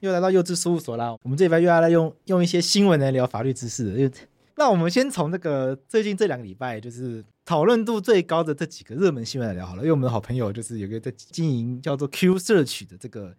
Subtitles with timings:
[0.00, 4.10] 又来到幼稚事务所啦，我们这礼拜又要来用用一些新闻来聊法律知识。
[4.56, 9.82] 那我们先从这个最近这两个礼拜就是讨论度最高的这几个热门新闻来聊好了。
[9.82, 13.36] 因为我们的好朋友就是有个在经营叫做 Q Search 的这个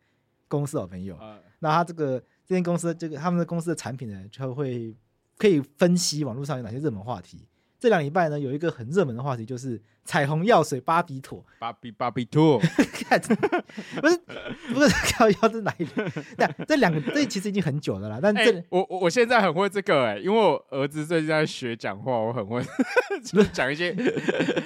[0.47, 1.17] 公司好朋友，
[1.59, 4.95] 那他这个这间公司这个他们的公司的产品呢，就会
[5.37, 7.47] 可以分析网络上有哪些热门话题。
[7.79, 11.45] 这两礼拜呢，有一个很热门的话题，就是彩虹药水巴比妥。
[11.59, 12.59] 巴比巴比妥，
[14.01, 14.17] 不是
[14.73, 16.09] 不是靠药是哪一个？
[16.37, 18.19] 这这两个这其实已经很久了啦。
[18.21, 22.63] 但这、欸、我我现在很会这个哎、欸，因为我儿子最近在学讲话，我很会
[23.23, 23.95] 就是讲一些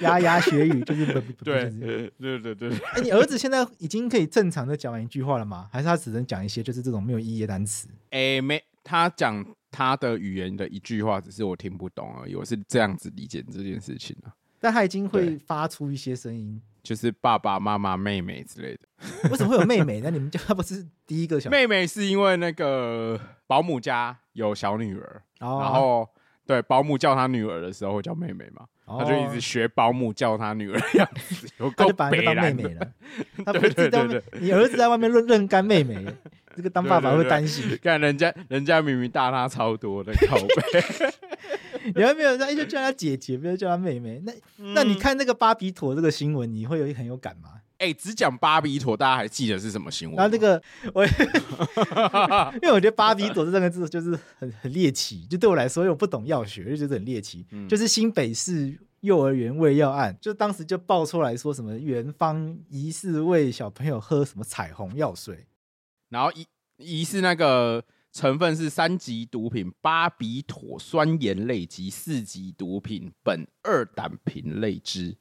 [0.00, 1.06] 牙牙学语，就是
[1.44, 2.70] 对对对对对。
[2.70, 5.68] 哎、欸，你儿子现在已经可以正常的讲完一句话了吗？
[5.70, 7.88] 还是他只能讲一些就是这种没有意义的单词？
[8.10, 9.44] 哎、欸，没，他讲。
[9.72, 12.36] 他的语言的一句话，只是我听不懂而已。
[12.36, 18.80] 我是这样子理解这件事情的，但他已经会发出一些声音，就是爸爸妈妈、妹妹之类的。
[19.30, 20.00] 为什么会有妹妹？
[20.00, 21.86] 那你们家他不是第一个小 妹妹？
[21.86, 26.08] 是因为那个保姆家有小女儿，哦、然后
[26.46, 32.92] 对保姆叫她女儿的时候会叫妹妹嘛，哦、他就一直学保姆叫他女儿的样子，有够把他当妹妹了。
[33.44, 36.04] 他不是对对对，你儿子在外面认认干妹妹。
[36.56, 44.20] 这个当爸爸会担心， 看人家 人家明明大他超多的靠北， 你还没有在，就叫他姐姐，不要叫他妹妹。
[44.24, 47.50] 那、嗯、那你看那个巴比妥这个新闻，你会有很有感吗？
[47.78, 50.16] 哎、欸，只讲巴比妥，大家还记得是什么新闻？
[50.16, 50.62] 然后那个
[50.94, 51.04] 我，
[52.54, 57.44] 因为我觉得巴比妥这三个字就是很很猎奇，就对我来说，因为我不懂药学，就觉得很猎奇。
[57.50, 65.44] 嗯、就是新北市幼儿园喂药案，就当时就爆出来说什么园方疑似喂小朋友喝什么彩虹药水。
[66.12, 66.46] 然后疑
[66.76, 75.16] 疑似那个成分是三级毒品巴比妥酸盐类及四级毒品苯二胆平类之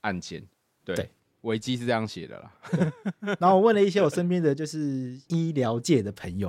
[0.00, 0.42] 案件，
[0.82, 1.10] 对，对
[1.42, 2.52] 维基是这样写的啦。
[3.38, 6.48] 然后我问了一些我身边的就是医疗界的朋友，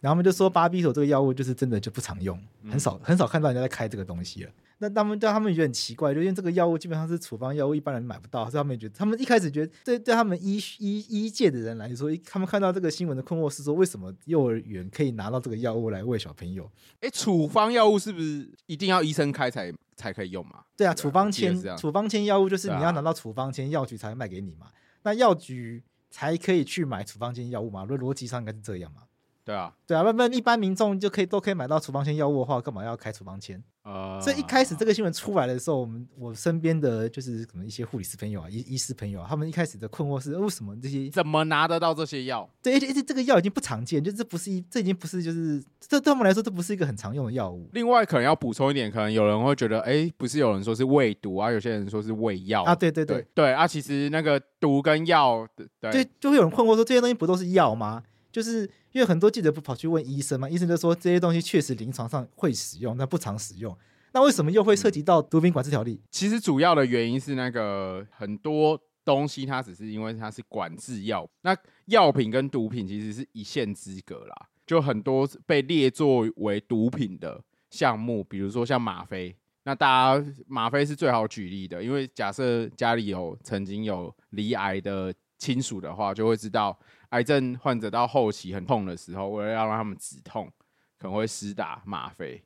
[0.00, 4.50] 然后他们就说巴比妥这个药物就是真的就不常用，很少很少看到人家在开这个东西了。
[4.78, 16.70] 那他们对他们觉得很奇怪，就因为这个药物基本上是处方药物，一般人买不到，所以他们觉得，他们一开始觉得，对对他们医医医界的人来说，他们看到这个新闻的困惑是说，为什么幼儿园可以拿到这个药物来喂小朋友？
[17.00, 20.64] 哎，处方药物是不是一定要医生开才才可以用嘛？
[20.76, 24.66] 对啊，处方签处方签药物就是你要拿到处方签，药局才会卖给你嘛。
[25.04, 27.86] 那药局才可以去买处方签药物嘛？
[27.86, 29.04] 逻逻辑上应该是这样嘛？
[29.46, 33.62] 对啊，对啊，那那一般民众就可以都可以买到处方签药物的话，干嘛要开处方签？
[33.82, 42.50] 啊，uh, 所以一开始这个新闻出来的时候，我们我身边的就是可能一些护理师朋友啊、医医师朋友啊，他们一开始的困惑是为什么这些怎么拿得到这些药？
[42.60, 47.70] 对，而且而且这个药已经不常见，就这不是一，这已经不是就是这对他们来说这不是一个很常用的药物。
[47.72, 55.46] 另外，可能要补充一点，可能有人会觉得，哎，不是有人说是喂毒啊，有些人说是喂药啊，对对对对，对啊，其实那个毒跟药，
[55.80, 58.02] 对，就就会有人困惑说这些东西不都是药吗？
[58.36, 63.74] 就是因为很多记者不跑去问医生嘛，医生就说这些东西确实临床上会使用，但不常使用。
[64.12, 65.98] 那为什么又会涉及到毒品管制条例？
[66.10, 74.48] 其实主要的原因是那个很多东西它只是因为它是管制药，那药品跟毒品其实是一线之隔啦。
[74.66, 86.78] 就很多被列作为毒品的项目，比如说像吗啡，那大家吗啡是最好举例的，因为假设家里有曾经有罹癌的亲属的话，就会知道。
[87.10, 90.50] 癌症患者到后期很痛的时候，为了要让他们止痛，
[90.98, 92.42] 可能会施打吗啡。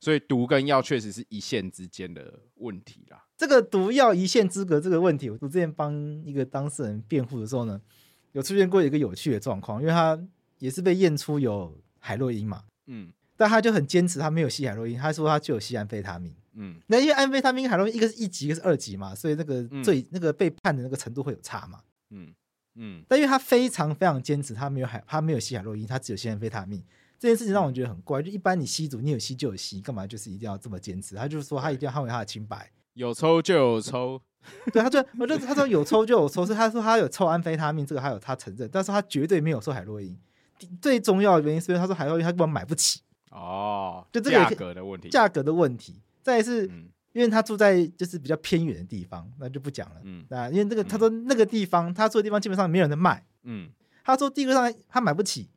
[0.00, 3.24] 所以毒跟药确实是一线之间的问题啦。
[3.36, 5.94] 这个毒药一线之隔这个问题，我之前帮
[6.24, 7.80] 一个当事人辩护的时候呢，
[8.32, 10.20] 有出现过一个有趣的状况，因为他
[10.58, 21.80] 也是被验出有海洛因嘛，嗯，但他就很坚持他没有吸海洛因，他说他就有吸安非他命，嗯，那因为安非他命海洛因一个是一级，一个是二级嘛，所以那个最、嗯、那个被判的那个程度会有差嘛，
[22.10, 22.34] 嗯。
[22.74, 26.82] 嗯，但因为他非常非常坚持，他没有海，他没有吸海洛因，他只有吸安非他命。
[27.18, 28.20] 这件事情让我觉得很怪。
[28.22, 31.14] 就一般你吸毒，你有吸就有吸，干嘛就是一定要这么坚持？
[31.14, 34.20] 他就是说他一定要捍卫他的清白，有抽就有抽。
[34.72, 40.18] 对，他就我就他说有抽就有抽，是他说他有抽安非他命，这个他有他承认，但是他绝对没有抽海洛因。
[40.80, 43.00] 最重要的原因是因为他说海洛因他根本买不起。
[43.30, 46.00] 哦，就这个价格的问题，价格的问题。
[46.22, 46.66] 再来是。
[46.66, 50.00] 嗯因为他住在就是比较偏远的地方，那就不讲了。
[50.04, 53.24] 嗯，啊，因为那个他说那个地方，他住的地方基本上没有人卖。
[53.44, 53.68] 嗯，
[54.04, 55.48] 他说地图上他买不起，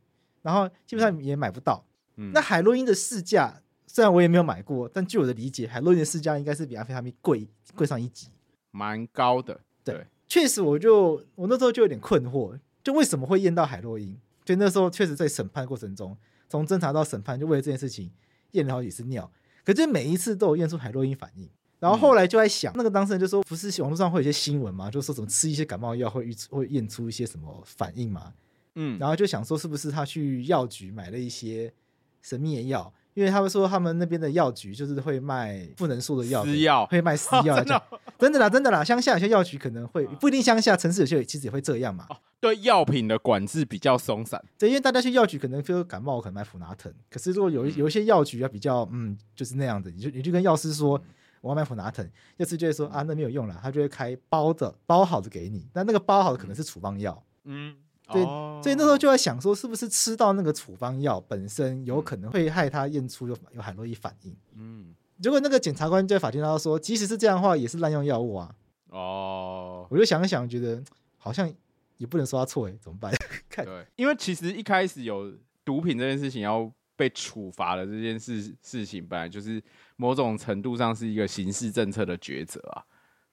[0.41, 1.85] 然后基本上也买不到。
[2.17, 8.27] 嗯，那海洛因的市价虽然我也没有买过，但据我的理解，海洛因的市价应该是比安非他命贵贵上一级，
[8.71, 9.61] 蛮高的。
[9.83, 14.17] 对，确实，我就我那时候就有点困惑，就为什么会验到海洛因？
[14.43, 16.17] 就那时候确实在审判过程中，
[16.49, 18.11] 从侦查到审判，就为了这件事情
[18.51, 19.31] 验了好几次尿。
[19.65, 28.31] 可是每一次都有验出海洛因反应，然后后来就在想，嗯、那个当事人就说，不是网络上会有一些新闻嘛，就说什么吃一些感冒药会验会验出一些什么反应嘛，
[28.75, 31.73] 嗯，然后就想说是不是他去药局买了一些
[32.21, 32.93] 神秘的药。
[33.15, 37.81] 因为他们说他们那边的药局就是会卖不能说的药，私药会卖私药， 真的
[38.19, 38.83] 真的啦，真的啦。
[38.83, 42.05] 乡下有些药局可能会不一定，乡下城市有些其实也会这样嘛。
[42.09, 44.43] 哦，对，药品的管制比较松散。
[44.59, 51.01] 对，因为大家去药局可能就感冒可能买普拿疼，可是如果有有一些药局要比较嗯就是那样的，你就你就跟药师说
[51.39, 57.77] 我要买普拿疼，药师就会说啊那没有用了，他就会开包的包好的给你，但那个包好的可能是处方药，嗯。
[58.11, 58.21] 对，
[58.61, 64.35] 所以那时候就在想说，是不是吃到那个处方药本身有可能会害他验出有有海洛因反应？
[64.53, 68.55] 嗯，结果那个检察官在法庭上说，即使是这样的话，也是滥用药物啊。
[68.89, 70.83] 哦，我就想一想，觉得
[71.17, 71.51] 好像
[71.97, 73.11] 也不能说他错哎，怎么办？
[73.49, 79.59] 看，对，因为其实一开始有毒品这件事情要被处罚的这件事事情，本来就是
[79.95, 82.83] 某种程度上是一个刑事政策的抉择啊。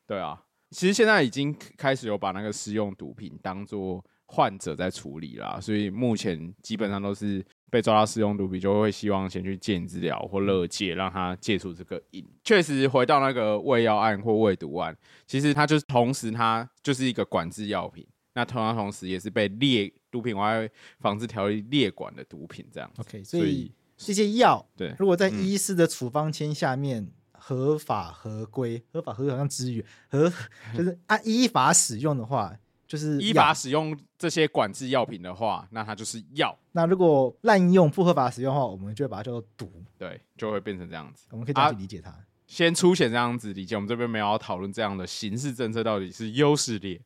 [0.07, 4.03] 对啊，其实现在已经开始有把那个食用毒品当做。
[4.35, 12.27] 患者在处理啦，所以目前基本上都是被抓到使用毒品，就会希望先去戒瘾治疗或勒戒，让他戒除这个瘾。
[12.43, 14.97] 确实，回到那个胃药案或胃毒案，
[15.27, 22.91] 其实它就是同时，它就是一个管制药品，那同样同时也是被列毒品危害防治条例列管的毒品，这样。
[22.97, 30.33] OK，所以这些药对，如果在医师的处方签下面合法合规、合法合规好像资源合
[30.75, 32.57] 就是按依法使用的话。
[32.93, 36.55] 就是依法使用这些管制药品的话，那它就是药。
[36.73, 39.73] 那如果滥用不合法使用的话，我们就会把它叫做毒。
[39.97, 41.27] 对，就会变成这样子。
[41.31, 42.11] 我们可以这样去理解它。
[42.11, 47.01] 啊，先粗浅这样子理解，我们这边没有要讨论这样的刑事政策到底是优是劣。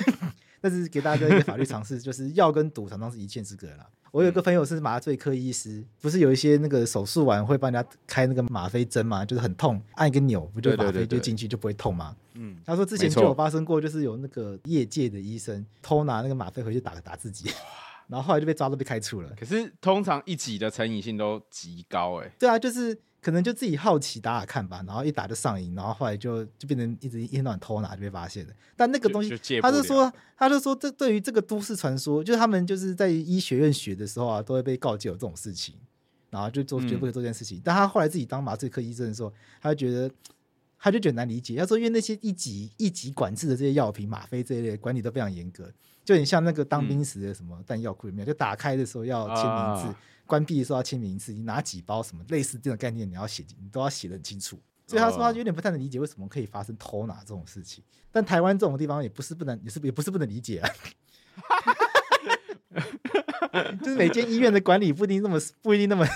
[0.62, 3.86] 但是给大家一个法律常识，就是药跟毒常常是一线之隔啦。
[4.16, 12.16] 我有一个朋友是麻醉科医师，不是有一些那个手术完会帮人家开那个吗啡针嘛，就是很痛，按一个钮不就吗啡就进去就不会痛吗？
[12.32, 17.50] 嗯，他说之前就有发生过，就是有那个业界的医生偷拿那个吗啡回去打打自己，
[18.08, 19.30] 然后后来就被抓到被开除了。
[19.38, 22.32] 可是通常一级的成瘾性都极高哎、欸。
[22.38, 22.98] 对啊，就是。
[23.26, 28.52] 可能就自己好奇打打看吧，然后一打就上瘾，然后后来就就变成一直一天到晚偷拿就被发现了。
[28.76, 35.74] 但那个东西，他就说，他就说，这对于这个都市传说，就是他们就是在医学院学的时候啊，都会被告诫有这种事情，
[36.30, 37.58] 然后就做绝不可以做这件事情。
[37.58, 40.08] 嗯、但他后来自己当麻醉科医生的时候，他就觉得，
[40.78, 41.56] 他就觉得难理解。
[41.56, 45.68] 他说，因为那些一级一级管制的这些药品，吗啡这一类管理都非常严格，
[46.04, 49.88] 就很像那个当兵时的什么弹药库里面，就打开的时候要签名字。
[49.88, 54.60] 啊关闭的时候要签名字，你拿几包什么类似这种概念，你要写，你都要写的很清楚。
[54.86, 57.82] 所以他说他有点不太能理解为什么可以发生偷拿这种事情。
[58.12, 60.70] 但台湾这种地方也不是不能，也是也不是不能理解啊。
[63.80, 66.06] 就是每间医院的管理不一定那么不一定那么。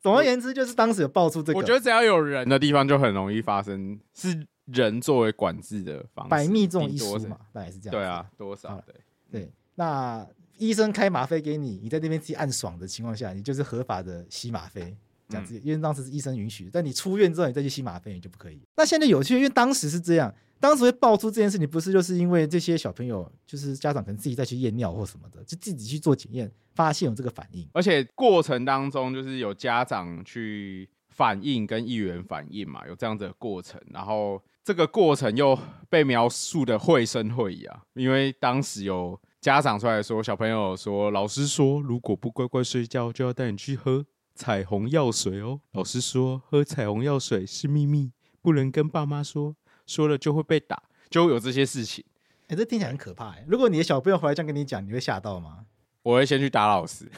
[0.00, 1.58] 总而言之，就是当时有爆出这个。
[1.58, 6.30] 我觉得只要有人的地方就很容易发生，是人作为管制的方式。
[6.30, 7.92] 百密这种一疏嘛，大概是这样。
[7.92, 8.94] 对啊，多少对
[9.30, 10.26] 对那。
[10.60, 14.94] 医生开吗啡给你，你在那边自己按爽的情况下，你就是合法的吸吗啡，
[15.26, 16.68] 这样子，因为当时是医生允许。
[16.70, 18.60] 但你出院之后，你再去吸吗啡，你就不可以。
[18.76, 27.66] 那现在有趣，因为当时是这样，当时会爆出这件事情，不是就是因为这些小朋友，就是家长可能自己再去验尿或什么的，就自己去做检验，发现有这个反应。
[27.72, 39.18] 而且过程当中，就是有家长去反映跟议员反映嘛，有这样子的过程，然后这个过程又被描述的绘声绘影啊，因为当时有。
[39.40, 44.04] 家长出来说，小朋友说，老师说，如果不乖乖睡觉，就要带你去喝
[44.34, 45.60] 彩虹药水哦。
[45.72, 49.56] 老师说，喝彩虹药水是秘密，不能跟爸妈说，
[49.86, 52.04] 说了就会被打，就会有这些事情。
[52.48, 53.42] 哎、欸，这听起来很可怕哎。
[53.48, 55.64] 如果你的小朋友回来这样跟你讲，你会吓到吗？
[56.02, 57.10] 我会先去打老师。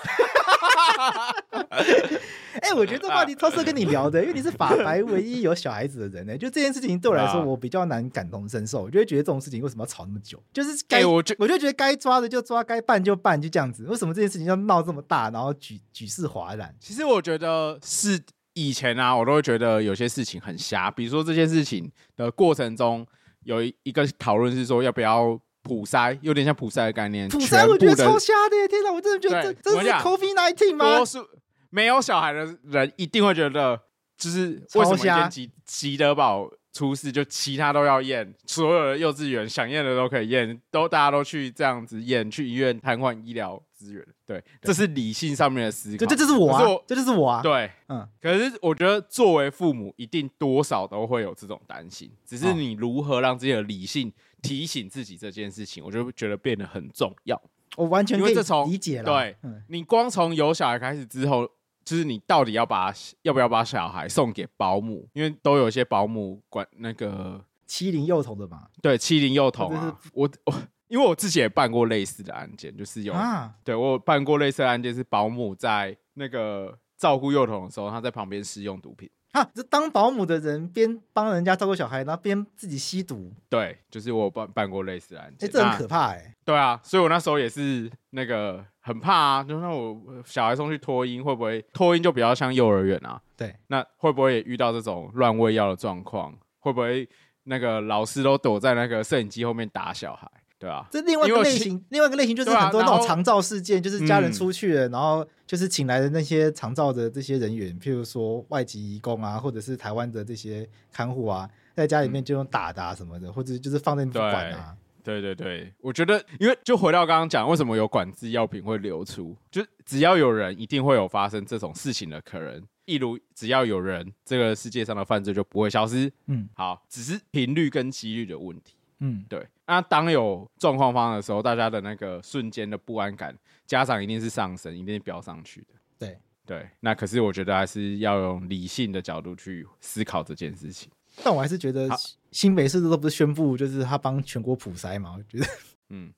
[2.63, 6.37] 哎、欸，我觉得这话题超适合跟你聊的，因为你是法白唯一有小孩子的人呢。
[6.37, 8.83] 就这件事情对我来说，我比较难感同身受。
[8.83, 10.41] 我就会觉得这种事情为什么要吵那么久？
[10.53, 13.87] 就是该、欸、我就我就觉得该抓的就抓，该办就办，就这样子。
[13.87, 16.75] 为什么这件事情要闹这么大，然后举举世哗然？
[16.79, 18.21] 其实我觉得是
[18.53, 20.91] 以前啊，我都会觉得有些事情很瞎。
[20.91, 23.07] 比如说这件事情的过程中，
[23.45, 25.41] 有一个讨论是说要不要。
[25.63, 28.93] 普筛有点像普筛的概念，普筛我觉得超瞎的，天哪！
[28.93, 30.97] 我真的觉得这这是 COVID nineteen 吗？
[30.97, 31.27] 多数
[31.71, 33.81] 没有小孩的人一定会觉得，
[34.19, 44.05] 就是为什么吉吉德堡出事，就其他都要验，所有的幼稚园想验的都可以验，都大家都去这样子验，去医院瘫痪医疗资源。
[44.33, 45.97] 对，这是理性上面的思考。
[45.99, 47.43] 这这就是我啊，这就是我啊。
[47.43, 48.09] 对，嗯。
[48.21, 54.13] 可是我觉得作为父母，一定多少都会有这种担心，只是你如何让自己的理性。
[54.43, 57.41] 提醒自己这件事情，我就觉得变得很重要。
[57.77, 58.35] 我完全可以
[58.67, 59.05] 理解了。
[59.05, 61.49] 对，嗯、你光从有小孩开始之后，
[61.85, 65.09] 就是你到底要把要不要把小孩送给保姆？
[65.13, 68.67] 因为都有一些保姆管那个欺凌幼童的嘛。
[68.83, 69.97] 对，欺凌幼童啊。
[70.13, 70.53] 我我
[70.93, 79.11] 因为我自己也办过类似的案件，就是有啊，对我有办过类似的案件，是保姆在那个照顾幼童的时候，他在旁边试用毒品。
[79.31, 79.43] 啊！
[79.55, 83.33] 这当保姆的人边帮人家照顾小孩，然后边自己吸毒。
[83.49, 85.49] 对，就是我办办过类似的案件。
[85.49, 86.35] 哎、欸，这很可怕哎、欸。
[86.45, 93.19] 对啊，所以我那时候也是那个很怕啊，就那我小孩送去托婴，会不会托婴就比较像幼儿园啊？
[93.35, 96.37] 对，那会不会也遇到这种乱喂药的状况？
[96.59, 97.09] 会不会
[97.45, 100.31] 那个老师都躲在那个摄影机后面打小孩？
[100.63, 114.77] 对啊，这另外一个类型，另外一个类型就是很多那种长照事件，就是家人出去了，然后就是请来的那些长照的这些人员，譬如说外籍移工啊，或者是台湾的这些看护啊，在家里面就用打打什么的，或者就是放在那边不管啊。
[115.03, 122.63] 对对对，我觉得，因为就回到刚刚讲，为什么有管制药品会流出，就只要有人，一定会有发生这种事情的可能。
[122.85, 126.13] 例如，只要有人，这个世界上的犯罪就不会消失。
[126.27, 128.77] 嗯，好，只是频率跟几率的问题。
[129.05, 129.45] 嗯，对。
[129.67, 135.75] 那当有状况发生的时候，大家的那个瞬间的不安感，家长一定是上升，一定是飙上去的。
[135.99, 136.69] 对对。
[136.79, 140.89] 那可是我觉得还是要用理性的角度去思考这件事情。
[141.25, 141.89] 但我还是觉得
[142.31, 145.17] 新北市都不是宣布，就是他帮全国普筛嘛？
[145.19, 145.47] 我觉得，
[145.89, 146.13] 嗯。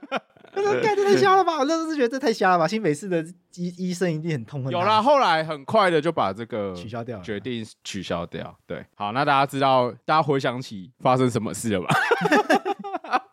[0.54, 1.58] 那这太瞎了吧！
[1.58, 2.68] 我真的是觉得这太瞎了吧！
[2.68, 4.70] 新北市的医医生一定很痛恨。
[4.70, 8.54] 有啦，后来很快的就把这个取消掉了，决定取消掉。
[8.66, 11.88] 对，好，那大家知道，大家回想起发生什么事了吧？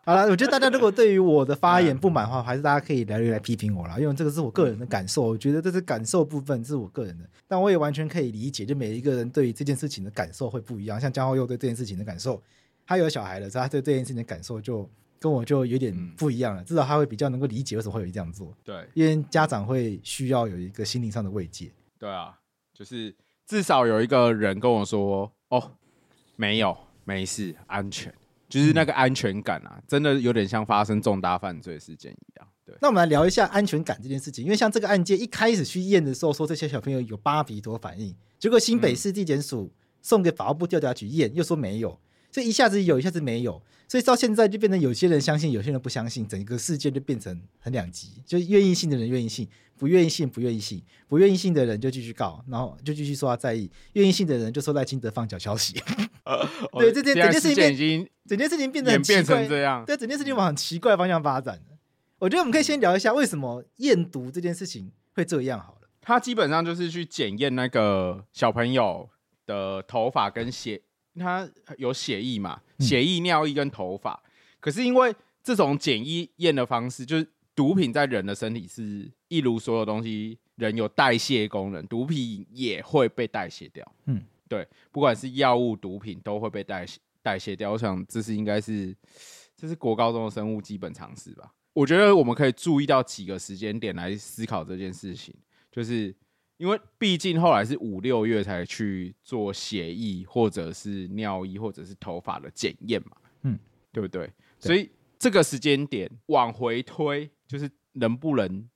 [0.06, 5.22] 好了，我觉得大家如果对于我的发言不满的话，还是大家可以来来批评我啦，因为这个是我个人的感受。
[5.22, 10.98] 我觉得这是感受部分，是我个人的，但我也完全可以理解，就每一个人对于这件事情的感受会不一样。
[10.98, 12.42] 像江浩佑对这件事情的感受，
[12.86, 14.88] 他有小孩了，所以他对这件事情的感受就。
[15.20, 18.56] 跟我就有点不一样了，嗯、至少他会比较能够理解为什么会有这样做。
[18.64, 21.70] 对，因为家长会需要有一个心灵上的慰藉。
[21.98, 22.36] 对啊，
[22.72, 23.14] 就是
[23.46, 25.72] 至少有一个人跟我说：“哦，
[26.36, 28.12] 没有，没事，安全。”
[28.48, 32.48] 就是那个安全感啊，嗯、真的有点像发生重大犯罪事件一样。
[32.64, 42.00] 对，那我们来聊一下安全感这件事情，因为像这个案件一开始去验的时候，说这些小朋友有巴比妥反应，结果新北市地检署送给法务部调查局验，又说没有。
[42.32, 55.74] 所以一下子有，一下子没有，所以到现在就变成有些人相信，有些人不相信，整个世界就变成很两极，就愿意信的人愿意信，不愿意信不愿意信，不愿意信的人就继续告，然后就继续说他在意，愿意信的人就说赖清德放假消息。
[56.22, 56.38] 呃、
[56.78, 61.60] 对，这件整件事情已经整件事情变得很奇怪，变成这样，对，整件事情往很奇怪的方向发展。
[62.20, 65.88] 我觉得我们可以先聊一下为什么验毒这件事情会这样好了。
[66.00, 69.10] 他基本上就是去检验那个小朋友
[69.46, 70.80] 的头发跟血。
[71.18, 71.48] 它
[71.78, 72.60] 有血液嘛？
[72.78, 74.12] 血液、尿液跟头发。
[74.12, 83.94] 嗯、可是因为这种检验验的方式，就是毒品在人的身体是一如所有东西，人有代谢功能，毒品也会被代谢掉。
[84.06, 87.72] 嗯，对，不管是药物、毒品都会被代谢代谢掉。
[87.72, 88.96] 我想这是应该是
[89.56, 91.52] 这是国高中的生物基本常识吧？
[91.72, 95.34] 我觉得我们可以注意到几个时间点来思考这件事情，
[95.70, 96.14] 就是。
[96.60, 103.58] 因为毕竟后来是五六月才去做血液或者是尿液或者是头发的检验嘛，嗯，
[103.90, 104.26] 对不对？
[104.26, 108.68] 对，所以这个时间点往回推，就是能不能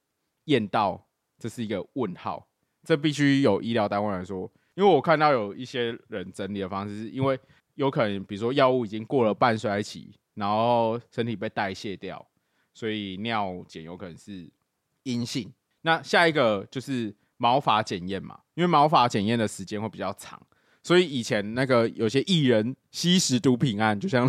[0.46, 1.06] 验到，
[1.38, 2.48] 这是一个问号。
[2.84, 7.38] 这必须有医疗单位来说，因为我看到有一些人整理的方式，是因为
[7.74, 12.26] 有可能，比如说药物已经过了半衰期，然后身体被代谢掉，
[12.72, 14.50] 所以尿检有可能是
[15.02, 15.52] 阴性。
[15.82, 17.14] 那下一个就是。
[17.36, 20.40] 毛发检验嘛，因为毛发检验的时间会比较长，
[20.82, 24.28] 所以以前那个有些艺人吸食毒品案，就像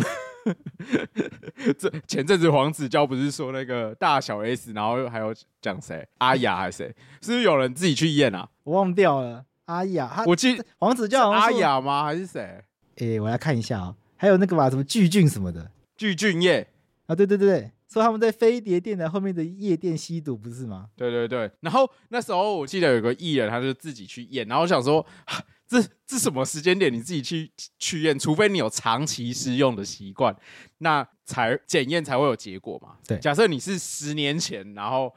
[1.78, 6.94] 这前阵子黄子佼不是说那个大小 S，然后还有讲谁阿雅还是谁？
[7.20, 8.48] 是不是有人自己去验啊？
[8.64, 9.44] 我忘掉了。
[9.66, 12.04] 阿雅，我记黄子佼阿雅吗？
[12.04, 12.62] 还是谁？
[12.98, 16.68] 诶、欸，我来看一下啊、喔，还有那个吧，什么巨俊什么的，巨俊业
[17.06, 20.86] 啊，对对对对，说他们在飞碟电台后面的夜店吸毒，不是吗？
[20.96, 21.50] 对对对。
[21.60, 25.04] 然后那时候我记得有个艺人，他就自己去验，然后我想说。
[25.68, 26.92] 这这什么时间点？
[26.92, 30.32] 你自己去去验，除非你有长期使用的习惯，
[30.78, 32.90] 那才检验才会有结果嘛。
[33.04, 35.12] 对，假设你是十年前，然后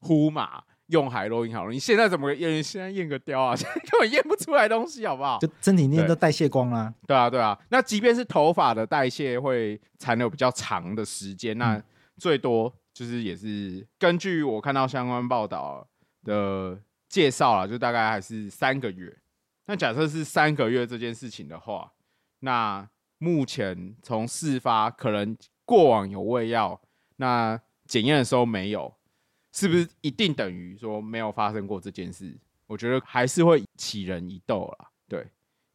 [0.00, 2.60] 呼麻用海洛因好了，你现在怎么验？
[2.60, 5.38] 现在验个雕啊，现 在根本验不出来东西，好不好？
[5.38, 6.92] 就身体内都代谢光啦。
[7.06, 7.56] 对啊，对啊。
[7.68, 11.80] 那即便是头发的代谢会残留比较长的时间，那
[12.16, 15.86] 最多就是也是根据我看到相关报道
[16.22, 19.16] 的介绍啊，就大概还是三个月。
[19.66, 21.92] 那假设是三个月这件事情的话，
[22.40, 26.80] 那目前从事发可能过往有喂药，
[27.16, 28.94] 那检验的时候没有，
[29.52, 32.36] 是不是一定等于说没有发生过这件事？
[32.66, 34.90] 我觉得还是会杞人一窦啦。
[35.08, 35.26] 对，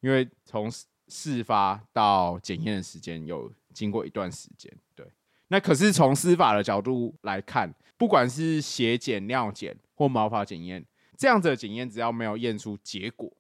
[0.02, 0.70] 因为从
[1.08, 4.72] 事发到检验的时间有经过一段时间。
[4.94, 5.08] 对，
[5.50, 10.84] 那可是从司法的角度来看，不管是血检、尿检或毛发检验，
[11.18, 13.32] 这样子的检验只要没有验出结果。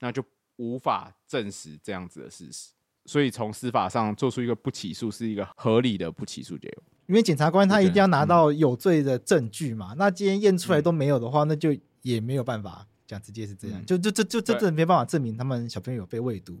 [0.00, 0.24] 那就
[0.58, 2.70] 无法证实这样子的事实，
[3.04, 6.84] 所以从司法上做出一个不起诉是一个合理的不起诉结果。
[7.06, 16.60] 因为检察官他一定要拿到有罪的证据嘛，那今天验出来都没有的话，那就也没有办法讲直接是这样，就就就就就这没办法证明他们小朋友有被喂毒。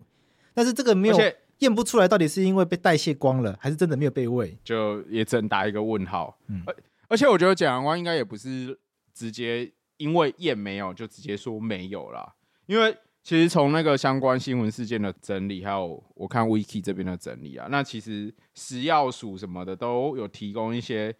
[0.52, 1.16] 但是这个没有
[1.58, 4.58] 验不出来，到底是因为被代谢光了，还是真的没有被喂？
[4.64, 6.38] 就也只能打一个问号。
[6.48, 6.76] 嗯，而
[7.08, 8.78] 而且我觉得检察官应该也不是
[9.12, 12.34] 直接因为验没有就直接说没有啦，
[12.66, 12.96] 因为。
[13.24, 21.14] 其实从那个相关新闻事件的整理，还有我看 Wiki 这边的整理啊，那其实食药署什么的都有提供一些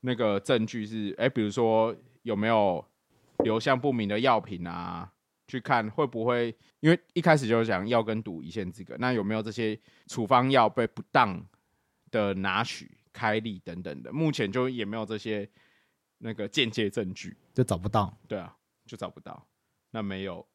[0.00, 2.84] 那个证据是，是、欸、哎，比如说有没有
[3.44, 5.10] 流向不明的药品啊，
[5.48, 9.76] 去看会不会，因为一开始就讲药跟毒一线之隔，那有没有这些
[10.06, 11.44] 处方药被不当
[12.12, 15.50] 的拿取、开立等等的，目前就也没有这些
[16.18, 18.16] 那个间接证据，就找不到。
[18.28, 18.54] 对啊，
[18.86, 19.44] 就找不到，
[19.90, 20.46] 那没有。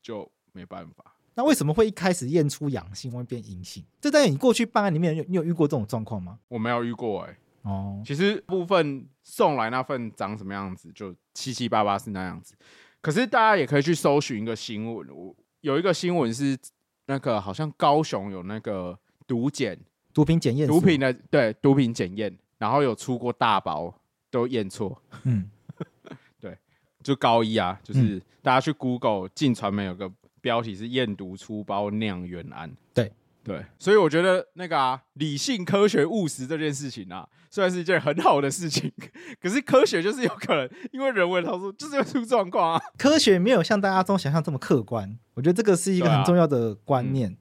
[0.00, 1.16] 就没办法。
[1.34, 3.84] 那为什么会一开始验出阳性会变阴性？
[4.00, 6.38] 这在你过去办案里面有，你有遇过这种状况吗？
[6.46, 7.38] 我没有遇过哎、欸。
[7.62, 12.54] 哦，其实部分送来那份长什么样子，就七七八八是那样子。
[13.00, 16.56] 可是大家也可以去搜寻一个新闻，我有一个新闻是
[17.06, 19.78] 那个好像高雄有那个毒检、
[20.12, 23.94] 毒品检验、毒品的对毒品检验，然后有出过大包
[24.30, 25.02] 都验错。
[25.24, 25.50] 嗯。
[26.40, 26.56] 对
[27.04, 32.76] 就高一啊，就是大家去 Google 进传媒有个标题是验毒出包酿冤案。
[32.92, 33.12] 对
[33.48, 38.92] 对，所以我觉得那个啊，理性、科学、务实这件事情啊，虽然是一件很好的事情，
[39.40, 42.82] 可是科学就是有可能因为人为操作，就是会出状况啊。
[42.98, 47.30] 科学没有像大家中想象这么客观，我觉得这个是一个很重要的观念。
[47.30, 47.36] 啊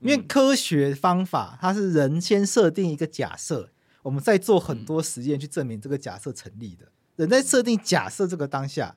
[0.00, 3.70] 嗯、因为科学方法它是人先设定一个假设，
[4.02, 6.90] 我们再做很多实验去证明这个假设成立的。
[7.16, 8.96] 人在设定假设这个当下，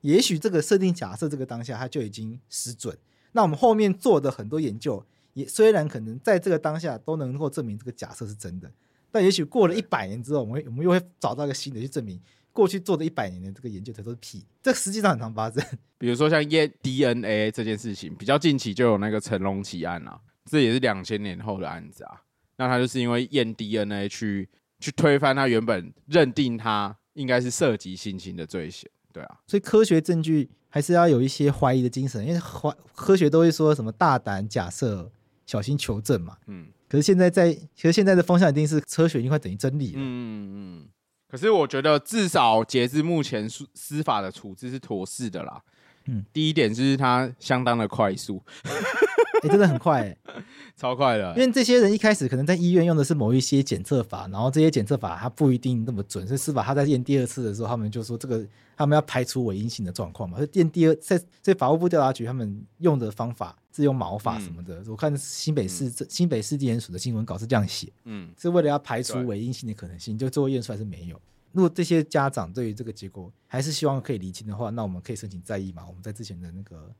[0.00, 2.98] 也许这个设定假设这个当下，它就已经失准。
[3.34, 8.70] 那我们后面做的很多研究，也虽然可能在这个当下都能够证明这个假设是真的，
[9.10, 12.20] 但也许过了一百年之后，我们我们又会找到一个新的去证明
[12.52, 14.44] 过去做的一百年的这个研究它都是屁。
[14.62, 15.64] 这实际上很常发生。
[15.98, 22.22] 比如说像验 DNA 这件事情，比较近期就有那个成龙奇案啊，这也是两千年后的案子啊。
[22.56, 24.48] 那他就是因为验 DNA 去
[24.80, 26.96] 去推翻他原本认定他。
[27.14, 35.12] 应该是涉及性侵的罪嫌，对啊，所以科学证据还是要有一些怀疑的精神，因为怀科学都会说什么大胆假设，
[35.46, 36.36] 小心求证嘛。
[36.46, 39.94] 嗯，可是现在在，其实现在的方向一定是车选已经快等于真理了。
[39.96, 40.88] 嗯嗯，
[41.28, 45.62] 可是我觉得至少截至目前司司法的处置是妥适的啦。
[46.06, 48.42] 嗯，第一点就是它相当的快速。
[49.42, 50.18] 欸、真的很快、欸，
[50.76, 51.34] 超快的。
[51.36, 58.46] 因为这些人一开始可能在医院用的是某一些检测法，然后这些检测法它不一定那么准，所以司法他在验第二次的时候，他们就说这个
[58.76, 60.38] 他们要排除伪阴性的状况嘛。
[60.38, 64.80] 所以验第二，在在法务部调查局他们用的方法是用毛发什么的。
[64.80, 71.20] 嗯、我看新北市、嗯、新北市地检署的新闻稿是这样写，嗯，是为了要排除伪阴性的可能性，就最后验出来是没有。
[71.52, 75.84] 如果这些家长对于这个结果还是希望可以厘清的话，那我们可以申请再议嘛。
[75.86, 76.90] 我们在之前的那个。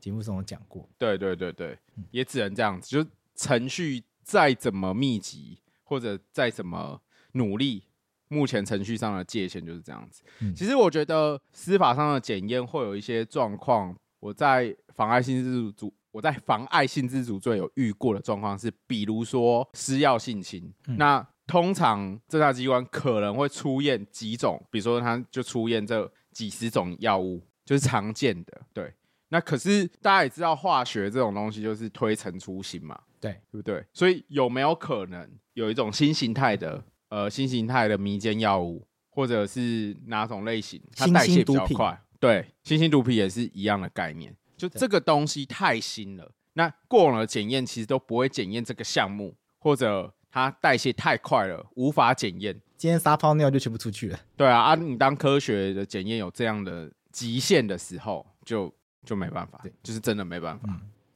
[0.00, 1.78] 节目中有讲过，对对对对，
[2.10, 2.88] 也只能这样子。
[2.88, 7.00] 就程序再怎么密集，或者再怎么
[7.32, 7.84] 努力，
[8.28, 10.22] 目前程序上的界限就是这样子。
[10.40, 28.60] 嗯、其实我觉得司法上的检验会有一些状况，我在妨碍性自主我在妨碍性自主罪有遇过的状况是，比如说施药性侵，嗯、那通常侦查机关可能会出验几种，比如说他就出验这几十种药物，就是常见的。
[28.72, 28.92] 对，
[29.30, 33.84] 那可是大家也知道，化学这种东西就是推陈出新嘛，对，对不对？
[33.92, 42.00] 所以有没有可能有一种新形态的呃新形态的迷奸药物，或者是哪种类型它代谢比较快？
[42.18, 44.36] 对，新型毒品也是一样的概念。
[44.56, 52.60] 就这个东西太新了，那过往的检验其实都不会检验这个项目，或者它代谢太快了，无法检验。
[52.76, 54.18] 今天撒泡尿就全部出去了。
[54.36, 60.68] 对啊，啊，你当科学的检验有这样的极限的时候，就就没办法，对，就是真的没办法。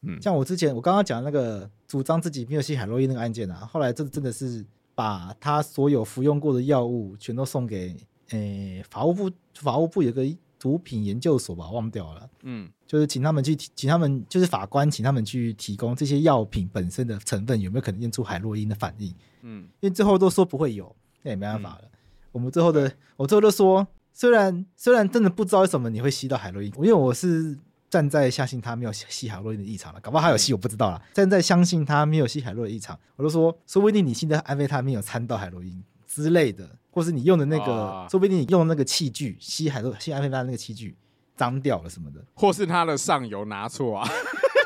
[0.02, 7.96] 嗯，嗯，像我之前我刚刚讲那个主张自己没有吸海洛因那个案件啊，后来这真的是把他所有服用过的药物全都送给
[8.30, 10.24] 诶法务部，法务部有个。
[10.56, 12.30] 毒品研究所吧，忘掉了。
[12.42, 19.14] 嗯，就是请他们去，请他们就是法官，请他们去提供这些药品本身的成分有没有可能验出海洛因的反应。
[19.42, 21.80] 嗯，因为最后都说不会有，那也没办法了。
[21.82, 21.98] 嗯、
[22.32, 27.58] 我们最后的，我最后都说，虽然虽然真的不知道为什么你会吸到海洛因，因为我是
[27.94, 31.00] 站在相信他没有吸海洛因的异常了，搞不好还有吸我不知道啦。
[31.12, 36.68] 站在相信他没有吸海洛因异常，我就说，说不定你现在安非他命有掺到海洛因之类的。
[36.90, 40.96] 或是你用的那个，啊、说不定你用的那个器具吸海洛吸安非他那个器具
[41.37, 44.09] 脏掉了什么的，或是他的上游拿错啊？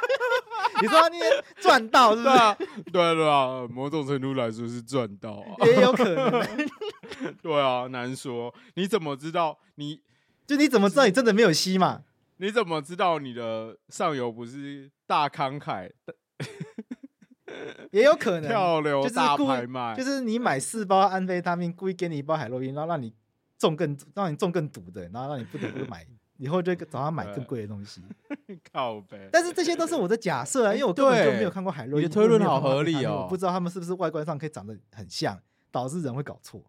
[0.81, 2.35] 你说他那天赚到是不是？
[2.35, 2.57] 对啊，
[2.93, 6.43] 对对啊，某种程度来说是赚到啊，也有可能。
[7.43, 8.55] 对啊，难说。
[8.75, 9.87] 你怎么知道你？
[9.87, 10.01] 你
[10.47, 12.01] 就你怎么知道你真的没有吸嘛？
[12.39, 15.91] 你怎么知道你的上游不是大慷慨？
[17.91, 23.13] 也有可能 跳流大拍卖，就是你买四包安非他命，故意给你一包海洛因，然后让你
[23.59, 28.03] 中更让你中更毒的，然后让你不得不买， 以后就找他买更贵的东西。
[28.71, 29.29] 靠呗。
[29.33, 32.05] 但是这些都是我的假设啊，因为我根本就没有看过海洛因。
[32.05, 35.41] 你的推论好合理哦，我不知道他们是不是外观上可以长得很像，
[35.73, 36.63] 导致人会搞错。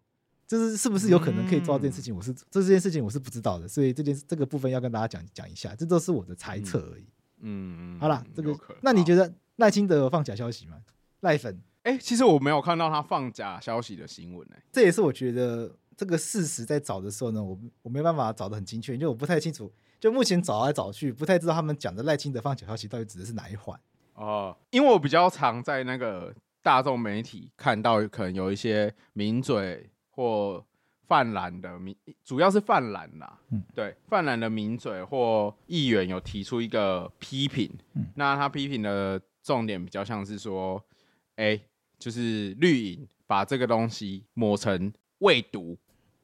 [0.50, 2.12] 就是是不是有可能可以做到这件事情？
[2.12, 7.04] 我是这这件事情我是不知道的，所以这件这个部分要跟大家讲讲一下，这都是我的猜测而已。
[7.42, 8.00] 嗯嗯。
[8.00, 10.78] 好啦，这个那你觉得赖清德有放假消息吗？
[11.20, 23.78] 赖粉，哎、欸，其实我没有看到他放假消息的新闻，哎，这也是我觉得这个事实在找的时候呢，我我没办法找得很精确，因为我不太清楚，就目前找来找去，不太知道他们讲的赖清德放假消息到底指的是哪一环。
[24.14, 29.88] 哦，因为我比较常在那个大众媒体看到，可能有一些名嘴
[30.20, 30.62] 或
[31.08, 40.82] 泛蓝的名，主要是泛蓝啦，嗯，对，泛蓝的名嘴或议员有提出一个批评，嗯，那他批评的重点比较像是说。
[41.36, 41.58] 哎，
[41.98, 45.74] 就是绿营把这个东西抹成未毒，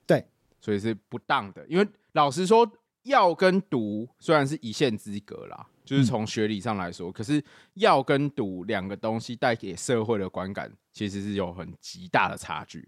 [0.07, 0.23] 对，
[0.61, 1.67] 所以是不当的。
[1.69, 2.71] 因为老实说，
[3.05, 7.43] 药跟毒虽然是一线之隔啦，就是从学理上来说，嗯、可是
[7.75, 12.87] 药跟毒两个东西带给社会的观感，其实是有很极大的差距。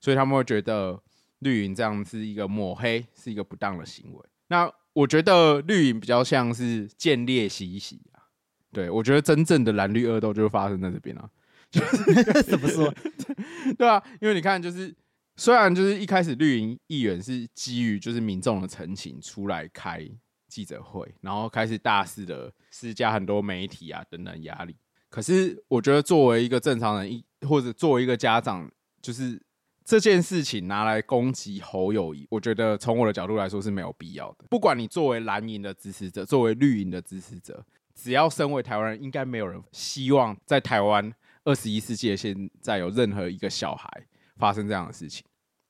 [0.00, 1.00] 所以他们会觉得
[1.40, 4.20] 绿营这样是一个抹黑，是一个不当的行为。
[4.48, 8.24] 那我觉得绿营比较像是见猎习习啊。
[8.72, 11.30] 对，我觉得真正的蓝绿恶斗就会发生在这边啊。
[12.46, 12.92] 怎么说？
[13.78, 14.92] 对啊，因为你看，就是
[15.36, 20.04] 虽然就是一开始绿营议员是基于就是民众的陈情出来开
[20.48, 24.74] 记者会，然后开始大肆的施加很多媒体啊等等压力。
[25.08, 28.68] 可是我觉得作为一个正常人，一或者作为一个家长，
[29.00, 29.40] 就是
[29.90, 34.44] 这件事情拿来攻击侯友谊，我觉得从我的角度来说是没有必要的。
[34.48, 41.12] 不管你作为蓝营的支持者，作为绿营的支持者，只要身为台湾人，应该没有人希望在台湾。
[41.42, 43.90] 二十一世纪现在有任何一个小孩
[44.36, 45.24] 发生这样的事情，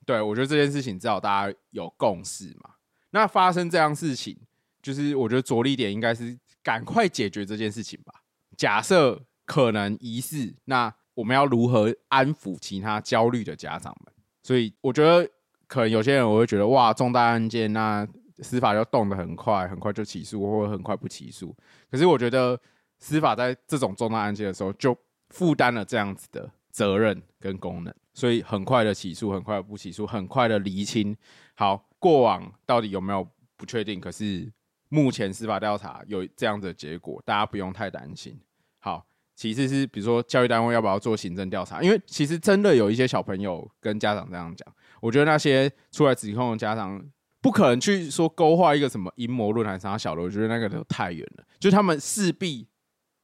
[0.04, 2.74] 对，我觉得这件事情至少大家有共识嘛。
[3.12, 4.36] 那发生这样事情，
[4.82, 8.12] 就是我觉得着力点应该是赶快解决这件事情吧。
[8.54, 14.14] 假设可能疑似，那我们要如何安抚其他焦虑的家长们？
[14.42, 15.28] 所以我觉得
[15.66, 21.54] 可能有些人我会觉得哇，重大案件那司法就动得很快，很快就起诉，或者很快不起诉。
[21.90, 22.58] 可是我觉得
[22.98, 24.96] 司法在这种重大案件的时候就
[25.28, 31.14] 负担了这样子的责任跟功能，所以很快的起诉，很快不起诉，很快的厘清。
[31.54, 34.00] 好，过往到底有没有不确定？
[34.00, 34.50] 可是
[34.88, 38.40] 目前司法调查有这样的结果，大家不用太担心。
[38.78, 39.06] 好，
[39.40, 41.80] 其次是比如说教育单位要不要做行政调查？
[41.80, 44.68] 因为其实真的有一些小朋友跟家长这样讲，
[45.00, 47.02] 我觉得那些出来指控的家长
[47.40, 51.44] 不可能去说勾画一个什么阴谋论还是啥小的，我觉得那个都太远了。
[51.58, 52.68] 就他们势必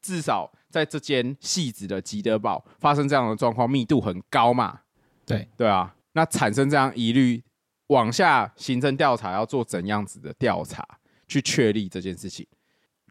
[0.01, 0.51] 至少。
[0.69, 4.81] 在这间戏子的吉德堡发生这样的状况，密度很高嘛？
[5.25, 7.43] 对对啊，那产生这样疑虑，
[7.87, 10.87] 往下行政调查要做怎样子的调查
[11.27, 12.47] 去确立这件事情？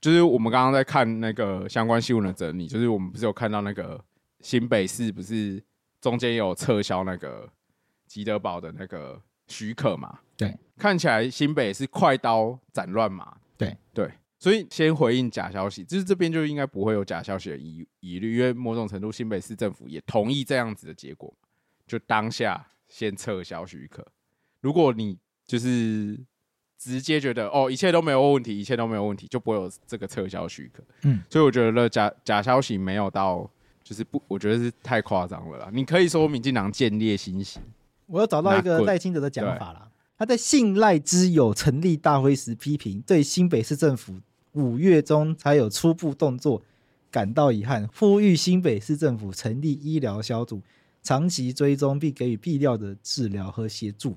[0.05, 3.99] 就是我们刚刚在看那个相关新闻的整理，就是我们不是有看到那个
[4.39, 5.59] 新北市不是
[5.99, 7.49] 中间有撤销那个
[8.05, 10.19] 吉德堡的那个许可嘛？
[10.37, 13.35] 对，看起来新北是快刀斩乱麻。
[13.57, 21.35] 对对，所以先回应假消息，就是这边就应该不会有假消息的疑疑虑，因为某种程度新北市政府也同意这样子的结果，
[21.87, 24.05] 就当下先撤销许可。
[24.61, 26.23] 如果你就是
[26.77, 30.83] 直接觉得哦，一切都没有问题，一切都没有问题，就不会有这个撤销许可。
[31.03, 33.49] 嗯，所以我觉得假假消息没有到，
[33.83, 35.69] 就是不，我觉得是太夸张了啦。
[35.73, 37.59] 你可以说民进党见猎心喜，
[38.07, 39.89] 我要找到一个赖清德的讲法啦。
[40.17, 44.13] 他在信赖之友成立大会时批评，对新北市政府
[44.53, 46.61] 五月中才有初步动作
[47.11, 50.61] 感到遗憾，呼吁新北市政府成立医疗小组，
[51.03, 54.15] 长期追踪并给予必要的治疗和协助。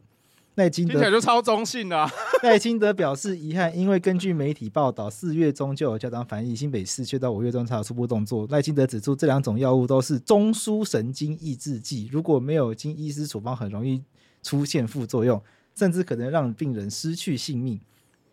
[0.59, 2.11] 赖清德听起来就超中性的啊。
[2.43, 8.47] 赖清德表示遗憾，因为根据媒体报道，四月中就有家长反映新北市却到五月中才有初步动作。
[8.51, 14.03] 赖清德指出，这两种药物都是中枢神经抑制剂，如果没有经医师处方，很容易
[14.43, 15.41] 出现副作用。
[15.75, 17.81] 甚至可能让病人失去性命。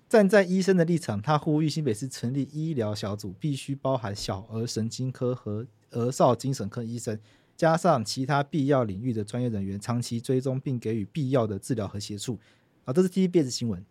[0.09, 7.19] 站在医生的立场，他呼吁新北市成立医疗小组，必须包含小儿神经科和儿少精神科医生，
[7.55, 12.39] 加上其他必要领域的专业人员，长期追踪并给予必要的治疗和协助。
[12.83, 13.85] 啊，这是 TVBS 新闻。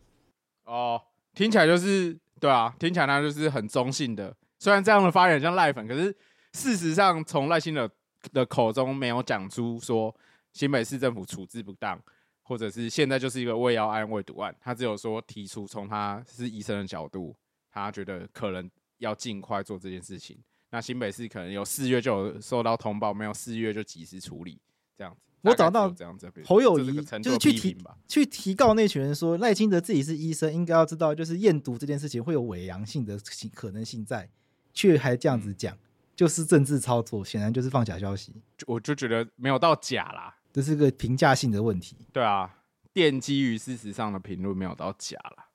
[0.64, 1.00] 哦，
[1.34, 4.36] 听起来就是对啊，听起来呢就是很中性的。
[4.58, 6.14] 虽然这样的发言像赖粉，可是
[6.52, 7.90] 事实上从赖清德
[8.32, 10.14] 的口中没有讲出说
[10.52, 12.00] 新北市政府处置不当。
[12.46, 17.34] 或者是现在就是一个未药案、未毒案，他只有说提出从他是医生的角度，
[17.72, 20.36] 他觉得可能要尽快做这件事情。
[20.74, 24.60] 那新北市可能有四月就有收到通报，没有四月就及时处理
[24.98, 25.20] 这样子。
[25.42, 27.76] 我找到这样子，侯友宜就是去提
[28.08, 33.16] 去提告那群人说，赖清德自己是医生，应该要知道就是验毒这件事情会有伪阳性的
[33.54, 34.28] 可能性在，
[34.72, 35.78] 却还这样子讲，
[36.16, 38.34] 就是政治操作，显然就是放假消息。
[38.66, 40.36] 我就觉得没有到假啦。
[40.52, 41.96] 这是个评价性的问题。
[42.12, 42.52] 对啊，
[42.92, 45.46] 奠基于事实上的评论没有到假啦。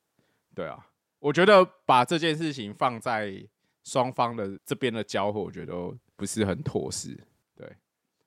[0.56, 0.88] 对啊，
[1.20, 3.46] 我觉得把这件事情放在
[3.84, 5.74] 双方的这边的交火，我觉得
[6.16, 7.18] 不是很妥适。
[7.56, 7.68] 对，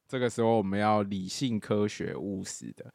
[0.08, 2.92] 这个时候我们要理性、科学、务实的。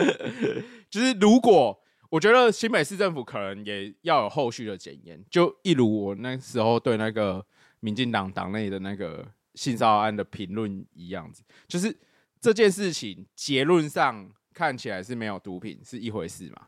[0.88, 7.44] 就是如果我觉得新北市政府可能也要有后续的检验，就一如我那时候对那个
[7.80, 11.96] 民进党党内的那个性骚扰案的评论一样子，就是。
[12.42, 16.62] 这件事情结论上看起来是没有毒品是一回事嘛？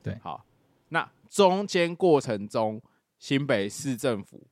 [0.00, 0.46] 对，好，
[0.90, 2.80] 那中间过程中
[3.18, 4.46] 新北市政府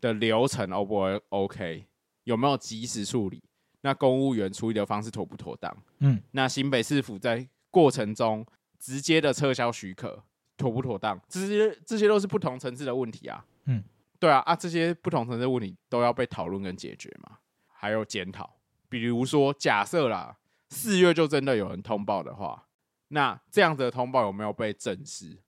[0.00, 1.86] 的流程 O 不 OK？
[2.24, 3.42] 有没有及时处理？
[3.80, 5.74] 那公务员处理的方式妥不妥当？
[6.00, 8.44] 嗯，那新北市府在过程中
[8.78, 10.22] 直接的撤销许可
[10.56, 11.18] 妥不妥当？
[11.28, 13.44] 这些这些都是不同层次的问题啊。
[13.64, 13.82] 嗯，
[14.18, 18.58] 对啊，啊，这些不同层次的问题都要被讨论跟解决嘛，还有检讨。
[18.88, 20.36] 比如说，假设啦，
[20.70, 22.66] 四月就真的有人通报的话，
[23.08, 25.38] 那这样子的通报有没有被证实？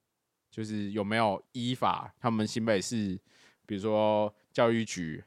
[0.61, 2.15] 就是有没有依法？
[2.21, 3.19] 他们新北市，
[3.65, 5.25] 比如说教育局，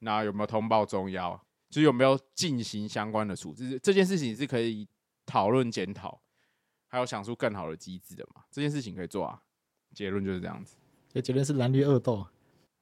[0.00, 1.40] 那有没有通报中央？
[1.70, 3.78] 就是有没有进行相关的处置？
[3.82, 4.86] 这件事情是可以
[5.24, 6.20] 讨论检讨，
[6.86, 8.44] 还有想出更好的机制的嘛？
[8.50, 9.42] 这件事情可以做啊。
[9.94, 10.76] 结论就是这样子。
[11.22, 12.26] 结论是蓝绿恶斗。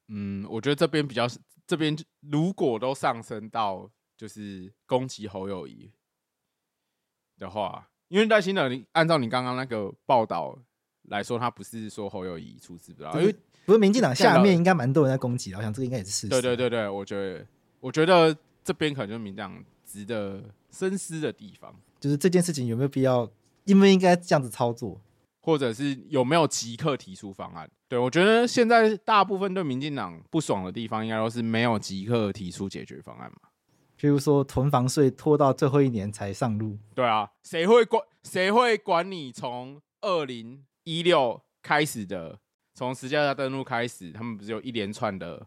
[0.09, 1.27] 嗯，我觉得这边比较，
[1.67, 3.91] 这边如果都上升到。
[4.17, 5.91] 就是攻击侯友谊
[7.37, 10.57] 的话，因为赖清德，你按照你刚刚那个报道
[11.09, 16.29] 来说，他不是说侯友宜出资不知道，因为不是民进党下面应该蛮多人在攻击的，我想这个应该也是事实。
[16.29, 17.47] 对对对对，我觉得
[17.81, 23.31] 我觉得这边可能就是民进党值得深思的地方，就是这件事情有没有必要，
[23.65, 25.01] 应不应该这样子操作，
[25.41, 27.71] 或者是有没有即刻提出方案？
[27.89, 33.49] 对，我觉得现在大部分对民进党不爽的地方，应该都是没有即刻提出解决方案嘛。
[33.97, 42.39] 比如说囤房税拖到最后一年才上路，对啊，谁会管谁会管你从二零一六开始的，
[42.75, 45.47] 从实价登录开始，他们不是有一连串的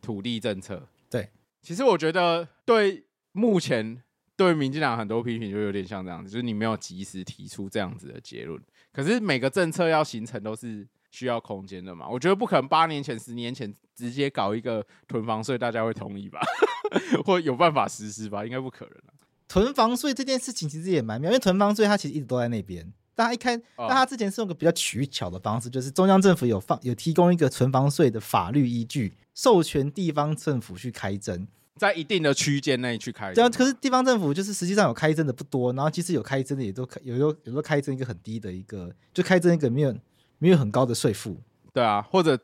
[0.00, 0.86] 土地政策？
[1.10, 1.30] 对，
[1.62, 4.02] 其实我觉得对目前
[4.36, 8.60] 对民进党很多批评就有点像这样子，就是你没有及时提出这样子的结论。
[8.92, 16.40] 可是每个政策要形成都是需要空间的嘛，我觉得不可能八年前、十年前直接搞一个囤房税，大家会同意吧？
[17.24, 19.14] 或有办法实施吧，应该不可能啊。
[19.48, 22.92] 囤房税这件事情其实也蛮妙，因为囤房税它其实一直都在那边。
[23.14, 31.46] 大家一看，那他之前是用个比较取巧的方式，就是中央政府有放有提供一个存房税的法律依据，授权地方政府去开征，
[31.76, 33.34] 在一定的区间内去开征。
[33.34, 39.94] 对啊，可是地方政府就是实际上有开征的不多，然后其实有开征的也都有时候有时候开征一个很低的一个，就开征一个没有
[40.38, 41.36] 没有很高的税负。
[41.72, 42.38] 对啊，或者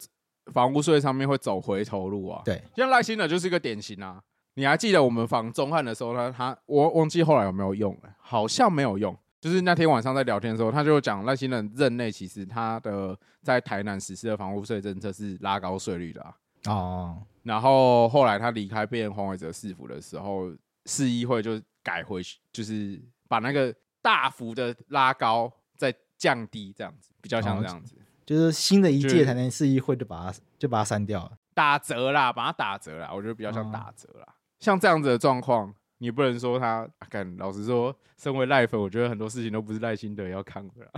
[0.53, 2.43] 房屋税上面会走回头路啊。
[2.45, 4.21] 对，像赖清德就是一个典型啊。
[4.55, 9.17] 你还记得我们访中汉的时候，呢他我忘记后来有没有用了，好像没有用。
[9.41, 16.37] 就是那天晚上在聊天的时候，他就讲赖清德任内其实他的在台南实施的房屋税政策是拉高税率的啊。
[16.67, 20.53] 哦，然后后来他离开变黄伟哲市府的时候，
[20.85, 27.97] 市议会就改回去，就是把那个大幅的拉高再降低，这样子比较像这样子。
[27.97, 34.27] 哦，就是新的一届台南市议会就把它就把它删掉了，打折啦，把它打折啦，我觉得比较像打折啦。
[34.29, 40.91] 哦，像这样子的状况，你不能说他，干，啊，老实说，身为赖粉，我觉得很多事情都不是赖心德要看的啦。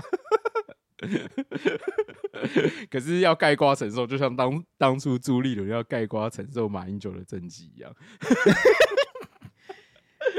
[2.89, 7.93] 可是要盖瓜承受，就像当当初朱立伦要盖瓜承受马英九的政绩一样。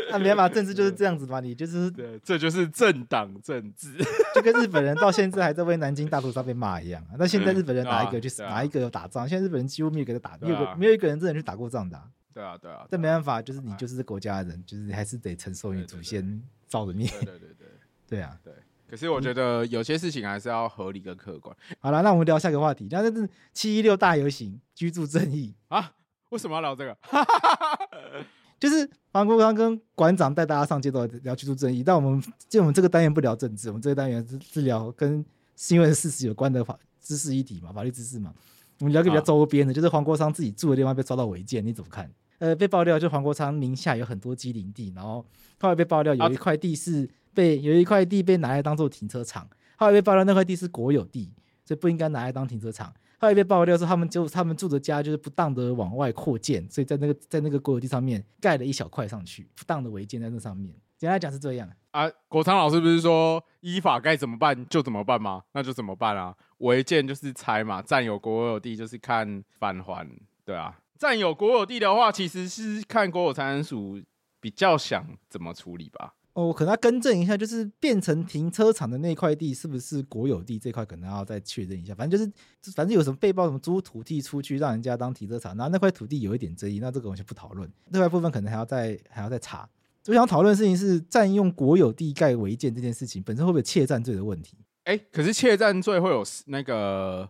[0.10, 3.98] 那 没办法，政治就是这样子嘛，你就是对，这就是政党政治，
[4.34, 7.20] 就跟日本人到现在还在为南京大屠杀被骂一样啊。
[7.20, 9.28] 那现在日本人哪一个去哪、啊、一个有打仗？
[9.28, 12.06] 现在日本人几乎没有给他打，没有个没有一个人真的去打过仗的、啊。
[12.34, 12.86] 对啊，对啊。
[12.90, 17.08] 这没办法，就是你就是国家的人，就是你还是得承受你祖先造的孽。
[17.08, 17.68] 对对对
[18.08, 18.54] 对， 啊，对。
[18.90, 21.56] 可是我觉得有些事情还是要合理跟客观。
[21.80, 25.94] 好了，那我们聊下一个话题，那就是七一六大游行居住正义啊？
[26.30, 26.98] 为什么要聊这个？
[28.60, 38.34] 就是黄国昌跟馆长带大家上街头聊居住正义，但我们就我们这个单元不聊政治，我们这个单元是是聊跟新闻事实有关的法知识议题嘛，法律知识嘛。
[38.80, 42.10] 我们聊个比较周边的，啊、就是黄国昌自己住的地方被抓到违建，你怎么看？
[42.44, 45.26] 呃，被爆料就黄国昌名下有很多机林地，然后
[45.60, 47.10] 后来被爆料有一块地是。
[47.36, 51.34] 被有一块地被拿来当做停车场，后来被爆料那块地是国有地，
[51.66, 52.94] 所以不应该拿来当停车场。
[53.18, 60.76] 后来被爆料说他们就他们住的家就是不当的往外扩建，所以在那个在那个国有地上面盖了一小块上去，不当的违建在那上面。
[60.96, 62.08] 简单来讲是这样啊。
[62.28, 65.42] 国昌老师不是说依法该怎么办就怎么办吗？
[65.54, 66.36] 那就怎么办啊？
[66.60, 70.08] 违建就是拆嘛，占有国有地就是看返还，
[70.46, 70.78] 对啊。
[70.98, 74.02] 占有国有地的话，其实是看国有财产署
[74.40, 76.16] 比较想怎么处理吧。
[76.34, 80.58] 哦，可能要更正一下，就是变成停车场的那块地是不是国有地？
[80.58, 81.94] 这块可能要再确认一下。
[81.94, 87.72] 反正就是，反正有什么被曝什么租土地出去让人家当停车场，然后那块土地有一点争议，那这个我们就不讨论。
[87.90, 89.70] 那块部分可能还要再还要再查。
[90.08, 94.58] 我想讨论的事情是占用国有地盖违建这件事情本身会不会有窃占罪的问题？
[94.86, 97.30] 哎、欸，可是窃占罪会有那个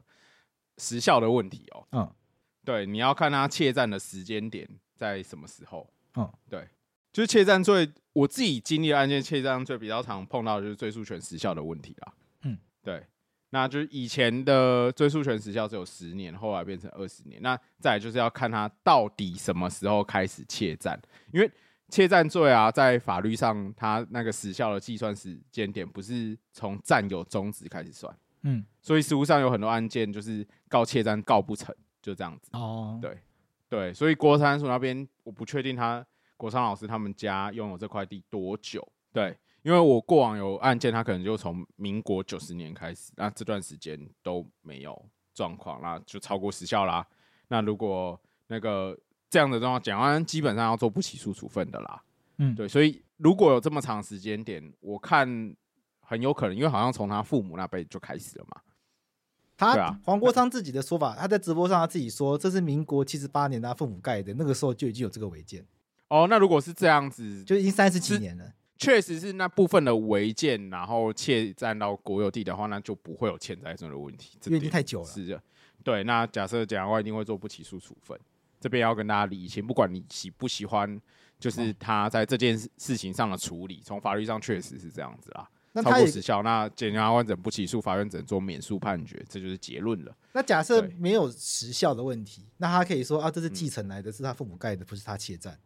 [0.78, 1.86] 时效的问题哦。
[1.91, 2.10] 嗯，
[2.65, 5.89] 对，你要看他窃占的时间点在什么时候。
[6.15, 6.67] 嗯，对。
[7.12, 12.13] 就是窃占罪，我自己经历的案件，窃占罪比较常碰到的就是追诉权时效的问题啦。
[12.41, 13.06] 嗯，对，
[13.52, 17.39] 那就是以前的追诉权时效只有十年，后来变成二十年。
[17.43, 20.99] 那再来就是要看他到底什么时候开始窃占，
[21.32, 21.52] 因为
[21.89, 28.12] 窃占罪啊，在法律上它那个时效的计算时间点不是从占有终止开始算。
[28.41, 32.52] 嗯，所以实务上有很多案件就是告窃占告不成，就这样子。
[32.54, 33.18] 哦，对
[33.68, 36.06] 对，所以国三署那边我不确定他。
[36.36, 38.86] 国三老师他们家拥有这块地多久？
[39.13, 47.08] 对，因为我过往有案件，他可能就从民国九十年开始，那这段时间都没有状况，那就超过时效啦。
[47.48, 48.98] 那如果那个
[49.30, 52.04] 这样的状况，检察官基本上要做不起诉处分的啦。
[52.39, 55.56] 嗯，对，所以如果有这么长时间点，我看
[56.02, 58.60] 很有可能，因为好像从他父母那辈就开始了嘛。
[59.56, 65.66] 他、啊、黄国昌自己的说法，他在直播上他自己说，这是民国七十八年他父母盖的，那个时候就已经有这个违建。
[66.10, 68.54] 哦，那如果是这样子，就已经三十几年了。
[68.76, 74.38] 确实是那部分的违建，然后窃占到国有地的话，那就不会有欠债这的问题。
[74.46, 75.06] 因为已经太久了。
[75.06, 75.42] 是的，
[75.84, 76.04] 对。
[76.04, 78.20] 那假设检察官一定会做不起诉处分，
[78.60, 81.00] 这边要跟大家理清，不管你喜不喜欢，
[81.39, 85.48] 就是他在这件事情上的处理，从法律上确实是这样子啦。
[85.76, 90.16] 那超过时效，那检察官怎不起诉，法院只能做免诉判决，这就是结论了。
[90.32, 95.60] 那假设没有时效的问题，那他可以说啊，这是继承来的，是他父母盖的，不是他窃占。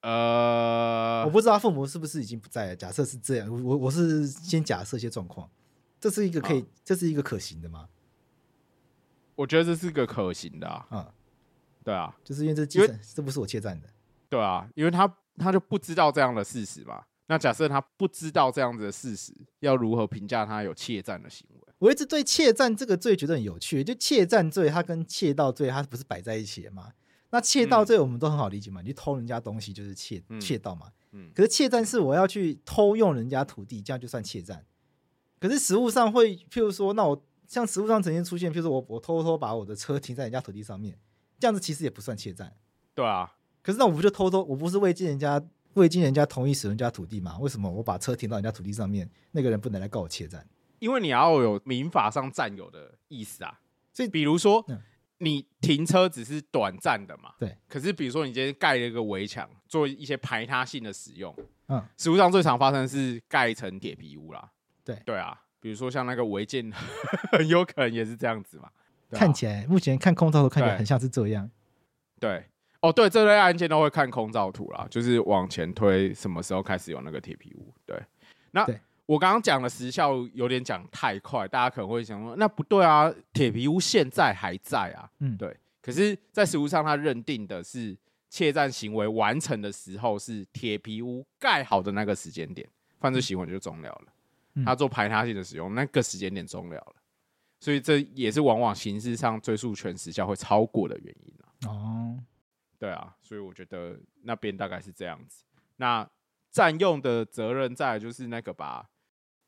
[0.00, 2.76] 呃，我不知道父母是不是已经不在了。
[2.76, 5.48] 假设是这样，我我是先假设一些状况，
[6.00, 7.88] 这是一个可以，啊、这是一个可行的吗？
[9.36, 10.86] 我觉得这是个可行的啊。
[10.90, 11.06] 嗯，
[11.84, 13.88] 对啊，就是因为这继承，这不是我窃占的。
[14.28, 17.04] 对啊，因为他他就不知道这样的事实嘛。
[17.32, 21.72] 那假设他不知道这样子的事实，要如何评价他有窃占的行为？
[21.78, 26.92] 我一直对窃占这个罪觉得很有趣，就窃占罪，它跟窃盗罪，它不是摆在一起的吗？
[27.30, 30.88] 那窃盗罪我们都很好理解嘛，嗯、你偷人家东西就是窃窃盗嘛。
[31.12, 34.62] 嗯、可是窃占是我要去偷用人家土地，这样就算窃占。
[35.40, 40.98] 可是实物上会，譬如说，那我像实物上曾经出现，譬如说我我偷偷把我的车停在人家土地上面，
[41.40, 42.54] 这样子其实也不算窃占。
[42.94, 43.32] 对啊。
[43.62, 45.40] 可是那我不就偷偷，我不是未经人家
[45.74, 47.38] 未经人家同意使用人家土地嘛？
[47.38, 50.46] 为什么我把车停到人家土地上面，那个人不能来告我窃占？
[50.78, 53.60] 因为你要有民法上占有的意思啊。
[53.92, 54.64] 所以比如说。
[54.68, 54.78] 嗯
[55.24, 57.56] 你停车只是短暂的嘛，对。
[57.68, 61.32] 可是比如说你今天盖了一个围墙，做一些排他性的使用，
[61.68, 64.50] 嗯，实务上最常发生的是盖一层铁皮屋啦。
[64.82, 66.68] 对对啊，比如说像那个违建，
[67.30, 68.64] 很有可能也是这样子嘛。
[68.64, 71.48] 啊、看起来目前看空照图看起来很像是这样。
[72.18, 72.46] 对，
[72.82, 77.72] 哦，对，这类案件都会看空照图啦，就是往前推什么时候开始有那个铁皮屋。
[77.86, 77.98] 对，
[78.50, 85.08] 那对我刚刚讲的时效有点讲太快，大家可能会想说，那不对啊，铁皮屋现在还在啊。
[85.20, 85.56] 嗯，对。
[85.80, 87.96] 可是，在实务上，他认定的是
[88.30, 92.68] 窃占行为完成的时候是铁皮屋盖好的那个时间点，
[93.00, 94.12] 犯罪行为就终了了。
[94.54, 96.94] 嗯、他做排他性的使用，那个时间点终了了，
[97.58, 102.16] 所以这也是往往刑事上追诉权时效会超过的原因哦，
[102.82, 105.44] 对啊，所以我觉得那边大概是这样子。
[105.76, 106.04] 那
[106.50, 108.90] 占用的责任在就是那个吧，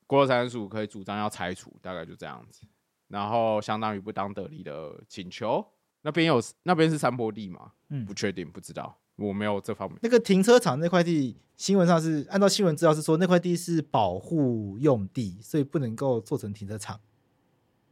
[0.07, 2.65] 国土财产署可以主张要拆除，大概就这样子。
[3.09, 5.67] 然后相当于不当得利的请求，
[6.03, 7.73] 那边有那边是山坡地嘛？
[7.89, 8.97] 嗯，不确定，不知道。
[9.17, 9.99] 我没有这方面。
[10.01, 17.01] 那个停车场那块地，新闻上是按照新闻资料是说那块地是保护用地，所以不能够做成停车场。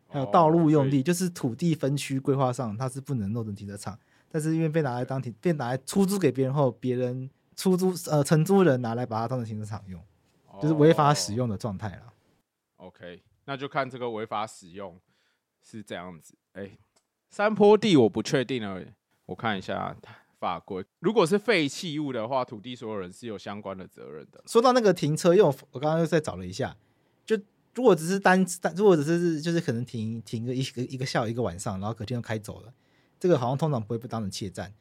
[0.06, 3.98] 还有道路用地，就是土地分区规划上它是不能弄成停车场，
[4.32, 10.02] 但是因为被拿来当停，被拿来出租给别人后，别人出租呃承租人拿来把它当成停车场用，
[10.60, 12.12] 就是违法使用的状态了。
[12.76, 14.98] OK，那就看这个违法使用
[15.62, 16.34] 是这样子。
[16.54, 16.78] 哎，
[17.30, 18.82] 山坡地我不确定了，
[19.26, 19.94] 我看一下。
[20.38, 24.42] 法规，如果是废弃物的话，土地所有人是有相关的责任的。
[24.44, 26.76] 说到那个停车，用我我刚刚又再找了一下，
[27.24, 27.38] 就
[27.76, 32.74] 如果只是单单，如果只是就是可能停停个一个一个下午一个晚上，然后隔天就开走了，
[33.22, 34.74] 这个好像通常不会被当成窃占。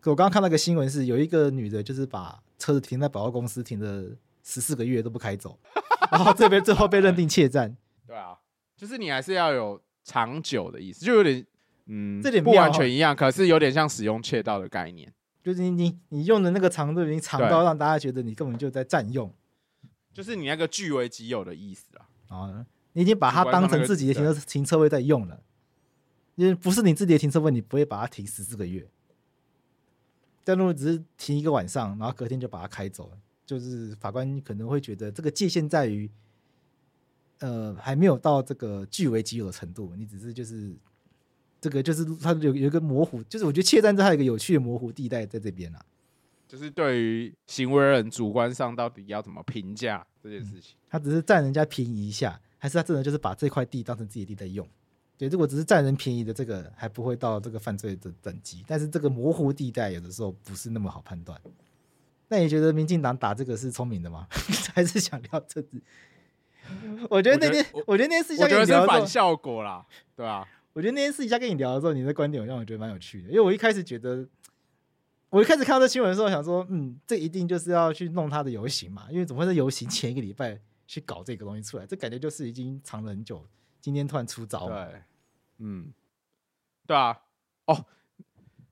[0.00, 5.56] 可我刚刚看到一个新闻是，有一个女的，就是把车子停在百货公司停了十四个月都不开走，
[6.10, 7.76] 然后这边最后被认定窃占。
[8.04, 8.36] 对啊，
[8.76, 11.46] 就是你还是要有长久的意思，就有点。
[11.86, 19.32] 嗯，这点不完全一样，可是有点像使用窃盗的概念，就是你你你用的那个长度已经长到让大家觉得你根本就在占用，
[20.12, 25.42] 就是你那个据为己有的意思啊啊，你已经把它当成自己的停车停车位在用了，
[26.34, 28.86] 因为不是你自己的停车位，你不会把它停十四个月，
[30.44, 36.10] 但如果只是停一个晚上，然后隔天就把它开走了，就是法官可能会觉得这个界限在于，
[37.40, 40.74] 呃，还没有到这个据为己有的程度，你只是就是。
[41.60, 45.82] 这个就是它有有一个模糊，就是我觉得窃占这还有一个有趣的模糊地带在这边啊，
[46.46, 54.68] 就是对于行为人主观上到底要怎么评价这件事情，嗯，他只是占人家便宜一下，还是他真的就是把这块地当成自己的地在用？
[55.16, 61.40] 对，如果只是占人便宜的这个还不会到这个犯罪的等级，但是这个模糊地带有的时候不是那么好判断。
[62.28, 64.26] 那你觉得民进党打这个是聪明的吗？
[64.74, 65.80] 还是想聊政治？
[67.10, 69.86] 我觉得那天，我觉得那件事情，我觉得是反效果啦，
[70.16, 70.46] 对啊？
[70.72, 73.28] 我觉得那天私底下跟你聊的时候，你的观点让我觉得蛮有趣的。
[73.28, 74.26] 因为我一开始觉得，
[75.30, 80.58] 我一开始看到这新闻的时候，想说，嗯，这一定就是要去弄他的游行嘛，因为怎么会在游行前一个礼拜
[80.88, 81.86] 去搞这个东西出来？
[81.86, 83.46] 这感觉就是已经藏了很久，
[83.84, 84.66] 今天突然出招。
[84.66, 85.02] 对，
[85.58, 85.92] 嗯，
[86.86, 87.14] 对啊，
[87.66, 87.84] 哦，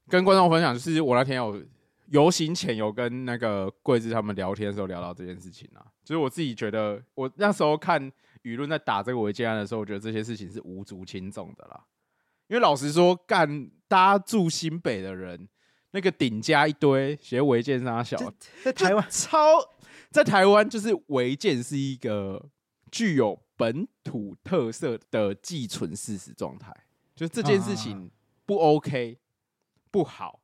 [0.09, 1.63] 跟观众分享，就是我那天有
[2.07, 8.11] 游行前有跟那个贵志他们聊天的时候聊到这件事情啊，就是我自己觉得，我那时候看
[8.43, 11.85] 舆论在打这个违建案的时候，我觉得这些事情是无足轻重的啦。
[12.49, 15.47] 因为老实说，干大家住新北的人，
[15.91, 18.17] 那个顶加一堆学违建三小，
[18.65, 19.39] 在台湾超
[20.11, 22.49] 在台湾就是违建是一个
[22.91, 26.75] 具有本土特色的寄存事实状态，
[27.15, 28.11] 就是这件事情
[28.45, 29.17] 不 OK
[29.93, 30.41] 不好，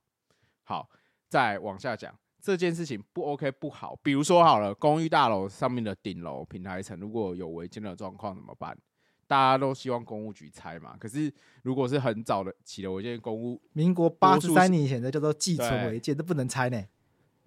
[0.63, 0.89] 好
[1.29, 8.79] 再往下讲，这件事情不 OK 不好，比如说好了，公寓大楼上面的顶楼平台层如果有违建的状况怎么办？
[9.27, 16.81] 大家都希望公务局拆嘛，可是如果是很早的起了违建公务，民国八十三年以前的叫做寄存违建，都不能拆呢。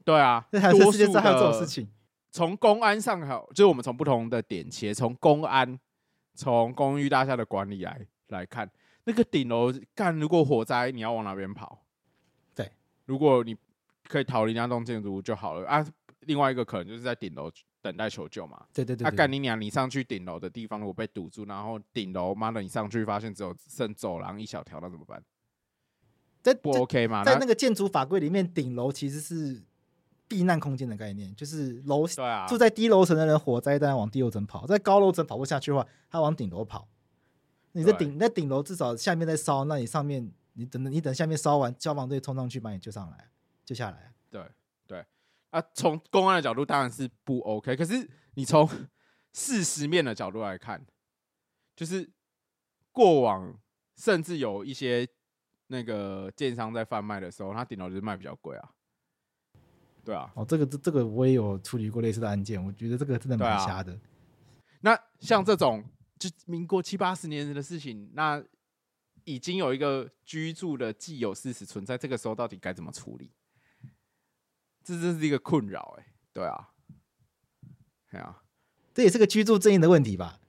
[0.03, 1.87] 对啊，这还是世界上还有这种事情。
[2.31, 5.79] 从公安上好，就是我们从不同的点切，从公安，
[6.33, 8.69] 从公寓大厦的管理来来看，
[9.03, 11.85] 那个顶楼干，如果火灾你要往哪边跑？
[12.55, 12.71] 对，
[13.05, 13.55] 如果你
[14.07, 15.85] 可以逃离那栋建筑物就好了啊。
[16.21, 17.51] 另外一个可能就是在顶楼。
[17.83, 18.63] 等待求救嘛？
[18.71, 19.09] 对对对，对。
[19.09, 19.59] 那干你娘！
[19.59, 25.19] 你上去顶楼的地方如果被堵住，然后顶楼妈的你上去发现只有剩走廊一小条，那怎么办？
[26.43, 27.23] 在不 OK 吗？
[27.23, 29.63] 在那个建筑法规里面，顶楼其实是
[30.31, 36.87] 避难空间的概念，就是楼啊，住在低楼层的人火灾当然往低楼层跑，在高楼层跑不下去的话，他往顶楼跑。
[37.73, 43.29] 你在顶你在顶楼至少下面在烧，那你上面你等等你等下面烧完，消防队冲上去把你救上来，
[43.65, 44.13] 救下来。
[44.29, 44.41] 对。
[45.49, 48.65] 啊，从公安的角度当然是不 OK，可是你从
[49.33, 50.85] 事实面的角度来看，
[51.75, 52.09] 就是
[52.93, 53.53] 过往
[53.97, 55.05] 甚至有一些
[55.67, 58.71] 那个建商在贩卖的时候，他顶楼就是卖比较贵啊。
[60.03, 63.95] 对啊，哦，这个这这个我也有处理过类似的案件，我觉得这个真的蛮瞎的。
[64.81, 65.83] 那像这种
[66.17, 68.43] 就民国七八十年的事情，那
[69.25, 73.31] 已经有一个居住的既有事实存在，这个时候到底该怎么处理？
[74.83, 76.07] 这真是一个困扰哎。
[76.33, 76.69] 对啊，
[78.09, 78.41] 对啊，
[78.95, 80.39] 这也是个居住正义的问题吧？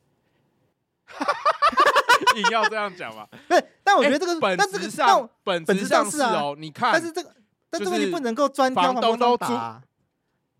[2.35, 3.29] 你要这样讲吧？
[3.47, 7.42] 不是，但我觉得这个本质上本质上是哦，你看，但是这个。
[7.73, 9.47] 但这个你不能够专挑房东都租，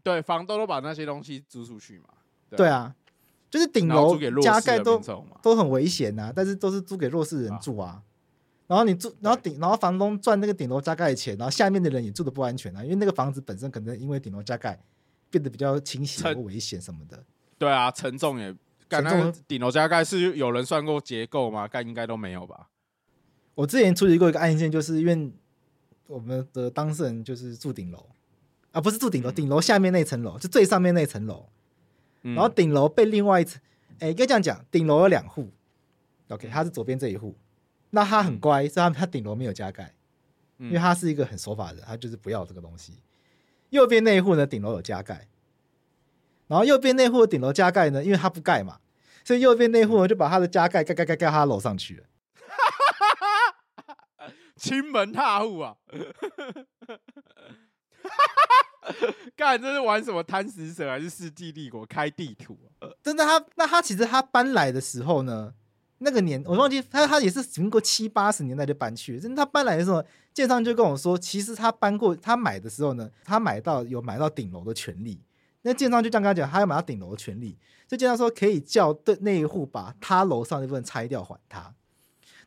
[0.03, 2.07] 对，房东都把那些东西租出去嘛。
[2.57, 2.95] 对啊，
[3.51, 4.99] 就是顶楼加盖都
[5.43, 8.03] 都很危险呐，但是都是租给弱势人住啊。
[8.67, 14.83] 然后你住，然后顶，然后房东赚那个顶楼加盖的钱，然后下面的人也住的不安全啊，因为那个房子本身可能因为顶楼加盖
[15.29, 17.23] 变得比较倾斜、危险什么的。
[17.59, 18.57] 对啊，承重也。
[18.89, 21.69] 刚刚顶楼加盖是有人算过结构吗？
[21.69, 22.69] 盖应该都没有吧？
[23.55, 25.31] 我之前处理过一个案件，就是因为。
[26.13, 28.07] 我们的当事人就是住顶楼，
[28.71, 31.49] 啊，不是住顶楼，顶楼下面那层楼，就最上面那层楼。
[32.21, 33.61] 然后顶楼被另外一层，
[33.99, 35.49] 哎，应该这样讲，顶楼有两户
[36.29, 37.35] ，OK，他是左边这一户，
[37.91, 39.95] 那他很乖，所以他他顶楼没有加盖，
[40.59, 42.93] 因为他是一个很守法的人，他就是不要这个东西。
[43.71, 45.27] 右边那一户呢，顶楼有加盖，
[46.47, 48.79] 然后右边那户的顶楼加盖呢，因为他不盖嘛，
[49.25, 52.05] 所以右边那户呢就把他的加盖盖盖盖盖盖他楼上去了。
[54.63, 55.75] 亲门踏户啊！
[59.35, 62.87] 干，这是玩什么贪食蛇还是世纪帝国开地图啊？
[63.03, 65.53] 真的，他那他其实他搬来的时候呢，
[65.99, 69.21] 那个年我忘记他他也是经过七八十年代就搬去了。
[69.21, 75.21] 真的，他搬来的时候，建商就跟我说，其实他搬过他买的时候呢，他买到有买到顶楼的权利。
[75.63, 77.59] 那建商就这样跟他讲，他要买到顶楼的权利，
[77.89, 81.75] 所以建商说可以叫对那一户把他楼上那部分拆掉还他。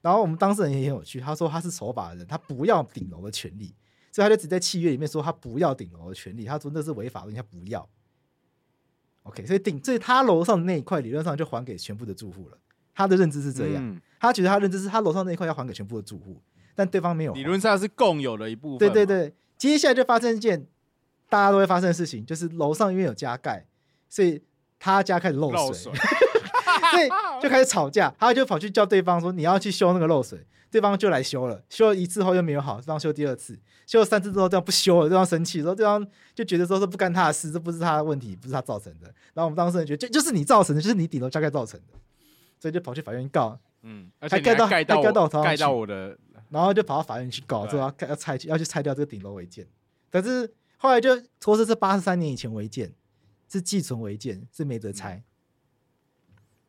[0.06, 3.74] 然后我们当事人也很有趣，他说他是守法的人，他不要顶楼的权利，
[4.12, 7.90] 所以他就只在契约里面说他不要顶楼的权利，他说那是违法的，他不要。
[9.24, 12.58] OK，所以顶，所以他楼上的那一块理论上就还给全部的住户了。
[12.94, 16.40] 他的认知是这样，嗯、他觉得他认知是他楼上那一块要还给全部的住户，
[16.76, 17.34] 但对方没有。
[17.34, 18.78] 理论上是共有的一部分。
[18.78, 20.68] 对对对，接下来就发生一件
[21.30, 23.66] 大家都会发生的事情，就是楼上因为有加盖，
[24.08, 24.44] 所以
[24.78, 25.58] 他家开始漏水。
[25.58, 25.92] 漏水
[26.92, 27.10] 所以
[27.42, 33.58] 就开始吵架，他就跑去叫对方说：“你要去修那个漏水。”对方就来修了，修了一次后又没有好，对方修第二次，
[33.88, 39.06] 修了三次之后这样不修了，对方生气，说对方就觉得说是不干他的事，这不是他的问题，不是他造成的。
[39.34, 41.94] 然后我们当事人觉得就就是你造成的，就是你顶楼加盖造成的，
[42.60, 46.18] 所以就跑去法院告，嗯，还盖到盖到盖到盖到我的，
[46.50, 49.66] 然后就跑到法院去告，说要要拆要去拆掉这个顶楼违建。
[50.10, 52.92] 但是后来就说是这八十三年以前违建，
[53.48, 55.24] 是寄存违建，是没得拆。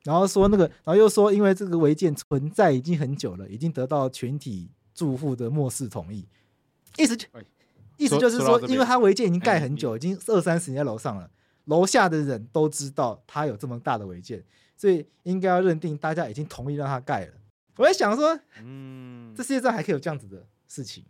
[0.06, 6.24] 然后说那个，然后又说，因为这个违建存在已经很久了，已经得到全体住户的漠视同意。
[6.96, 7.26] 意思就，
[7.96, 11.28] 意思就是说，因为他违建已经盖很久，已经二三十年在楼上了，
[11.64, 14.44] 楼下的人都知道他有这么大的违建，
[14.76, 17.32] 所以应该要认定大家已经同意让他盖了。
[17.76, 21.04] 我在想说，嗯，这世界上还可以有这样子的事情。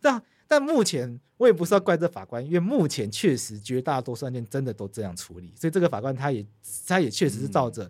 [0.00, 6.44] 但但目前我也不是要怪这法官，因为目前确实绝大多数案件真的都这样处理，所以这个法官他也
[6.86, 7.88] 他也确实是照着。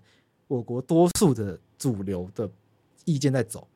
[0.50, 2.50] 我国多数的主流的
[3.04, 3.68] 意见在走，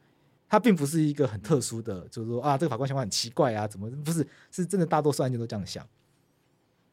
[0.48, 4.26] 它并不是一个很特殊的，就是说啊，这个法官想法很奇怪啊，怎么不是？
[4.50, 5.86] 是真的，大多数案件都这样想。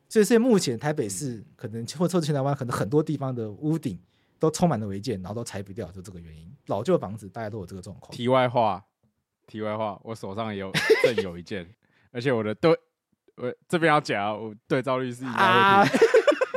[0.08, 4.00] 所以，所以目前台北市可能或者全台湾可能很多地方的屋顶
[4.38, 6.48] 都充满了违建，然后都拆不掉，就这个原因。
[6.68, 8.12] 老旧房子大家都有这个状况。
[8.16, 8.86] 题外话，
[9.48, 10.72] 题外话，我手上也有
[11.04, 11.68] 正有一件，
[12.12, 12.70] 而且我的对，
[13.38, 15.88] 我这边要讲，我对照率是应该会、 啊、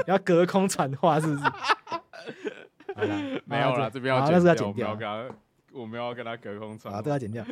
[0.08, 1.42] 要隔空传话，是不是？
[3.44, 5.36] 没有了，这边要剪掉，那是要剪掉。
[5.72, 7.44] 我们要跟他隔空传啊，都要剪掉。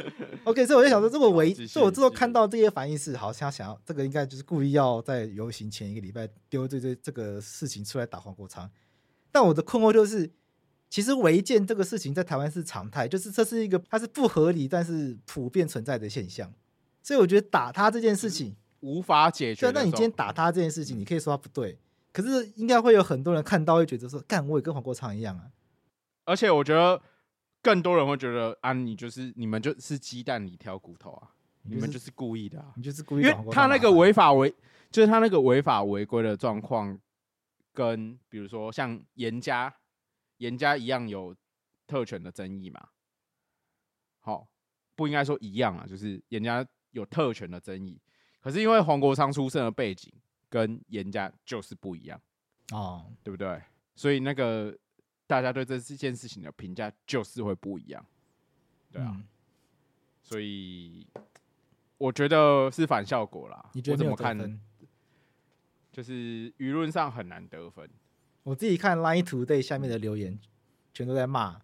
[0.44, 8.70] OK，所以我就想说，这个违，所以我之后看到这些反应是，好像想要这个应该就是故意要在游行前一个礼拜丢这这这个事情出来打黄国昌。
[9.32, 10.30] 但我的困惑就是，
[10.88, 16.52] 其实违建这个事情在台湾是常态，就是这是一个它是不合理但是普遍存在的现象。
[17.02, 19.66] 所以我觉得打他这件事情无法解决。
[19.66, 21.76] 对，那你今天打他这件事情，你可以说他不对。
[22.12, 25.50] 可是应该会有很多人看到会觉得说，干我也跟黄国昌一样啊。
[26.24, 27.00] 而且我觉得
[27.62, 31.30] 更多人会觉得啊，你就是你们就是鸡蛋里挑骨头啊，
[31.62, 33.22] 你们就是故意的啊，你就是故意。
[33.22, 34.54] 因为他那个违法违，
[34.90, 36.98] 就是他那个违法违规的状况，
[37.72, 39.74] 跟比如说像严家
[40.36, 41.34] 严家一样有
[41.86, 42.88] 特权的争议嘛。
[44.20, 44.46] 好，
[44.94, 47.98] 不应该说一样啊，就是严家有特权的争议。
[48.42, 50.12] 可是因为黄国昌出生的背景。
[50.52, 52.20] 跟严家就是不一样
[52.72, 53.62] 哦，对不对？
[53.94, 54.76] 所以那个
[55.26, 58.04] 大家对这件事情的评价就是会不一样，
[58.90, 59.24] 对啊。
[60.20, 61.06] 所以
[61.96, 63.70] 我觉得是反效果啦。
[63.72, 64.36] 你觉得怎么看？
[64.36, 64.60] 分
[65.90, 67.88] 就是舆论上很难得分。
[68.42, 70.38] 我自己看 Line Today 下面的留言，
[70.92, 71.62] 全都在骂，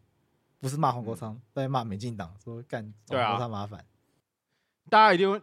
[0.61, 3.85] 不是骂黄国昌，嗯、都在骂民进党，说干黄国昌麻烦。
[4.89, 5.43] 大家一定会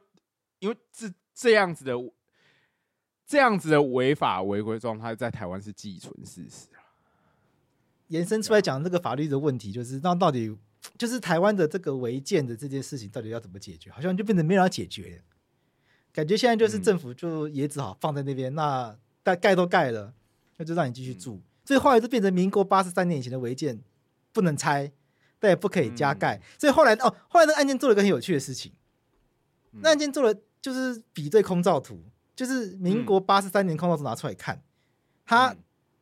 [0.58, 1.94] 因为这这样子的
[3.26, 6.68] 这样子的违法违规状态，在台湾是既存事实。
[8.10, 10.56] 延伸出来讲这个法律的问题，就是那到底
[10.98, 13.90] 就是台湾的这个违建的这件事情，到底要怎么解决？
[13.90, 15.24] 好像就变成没有人要解决，
[16.14, 20.14] 感觉现在就是政府就也只好放在那边，嗯、那盖盖都盖了，
[20.58, 21.42] 那就让你继续住。
[21.64, 23.82] 所以后来就变成民国八十三年以前的违建
[24.32, 24.92] 不能拆，
[25.40, 26.40] 但也不可以加盖。
[26.60, 28.72] 所以后来哦，后来那个案件做了一个很有趣的事情，
[29.82, 32.04] 那案件做了就是比对空照图，
[32.36, 34.62] 就是民国八十三年空照图拿出来看，
[35.26, 35.56] 他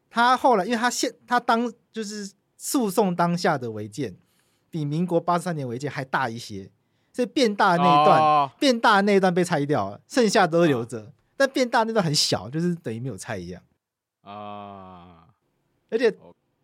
[0.10, 1.72] 他后来因为他现他当。
[1.94, 4.16] 就是诉讼当下的违建，
[4.72, 6.72] 比民国八十三年违建还大一些，
[7.14, 11.02] 所以变大的那一段，哦、变大的那一段被拆掉了，剩下都留着。
[11.02, 13.62] 哦、但变大那段很小，就是等于没有拆一样
[14.22, 14.32] 啊。
[14.32, 15.24] 哦、
[15.92, 16.12] 而且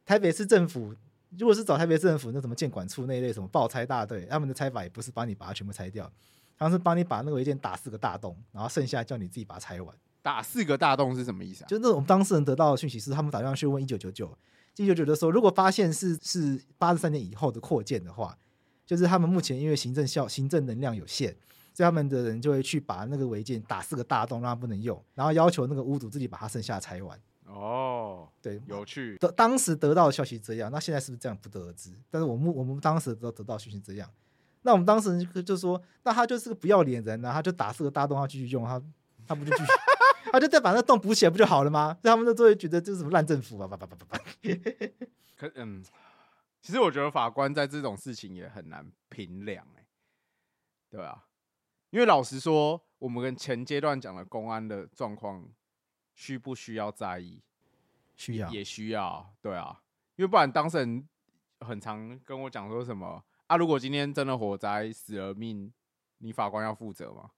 [0.04, 0.96] 台北市政府，
[1.38, 6.12] 如果是找台北市政府那什么建管处那一类什么爆拆大队，他们的拆法也不是把你把它全部拆掉，
[6.60, 9.96] 他们是帮你把那个违建打四个大洞，然后剩下叫你自己把它拆完。
[10.22, 11.68] 打四个大洞是什么意思啊？
[11.68, 14.38] 就是那种当事人得到的讯息是，他们打电话去问一九九九。
[14.76, 18.38] 就觉得说，如果发现是是八十三年以后的扩建的话，
[18.86, 21.36] 就是他们目前因为行政效行政能量有限，
[21.74, 27.20] 所以他们的人就会去把那个违建打四个大洞，让它不能用，然后要求那个屋主自己把它剩下拆完。
[27.46, 29.18] 哦，对，有趣。
[29.18, 31.92] 当当时得到的消息这样，那现在是不是这样不得而知？
[32.10, 34.10] 但是我们我们当时都得到讯息这样，
[34.62, 38.82] 那我们当时就就说，那他就是个不要脸人，然后他就打四个大洞，他继续用，他
[39.28, 39.72] 他不就继续。
[40.32, 41.98] 他就再把那洞补起来不就好了吗？
[42.04, 43.68] 他们都都会觉得这是什么烂政府啊！
[43.68, 44.24] 叭叭叭叭叭。
[45.36, 45.84] 可嗯，
[46.62, 49.86] 其实我觉得法官在这种事情也很难评量哎，
[50.88, 51.26] 对啊，
[51.90, 55.44] 因为老实说，我们跟前阶段讲的公安的状况，
[56.14, 57.42] 需不需要在意？
[58.16, 59.82] 需要，也需要，对啊，
[60.16, 61.08] 因为不然当事人
[61.62, 63.58] 很常跟我讲说什么啊？
[63.58, 65.74] 如果今天真的火灾死了命，
[66.20, 67.32] 你法官要负责吗？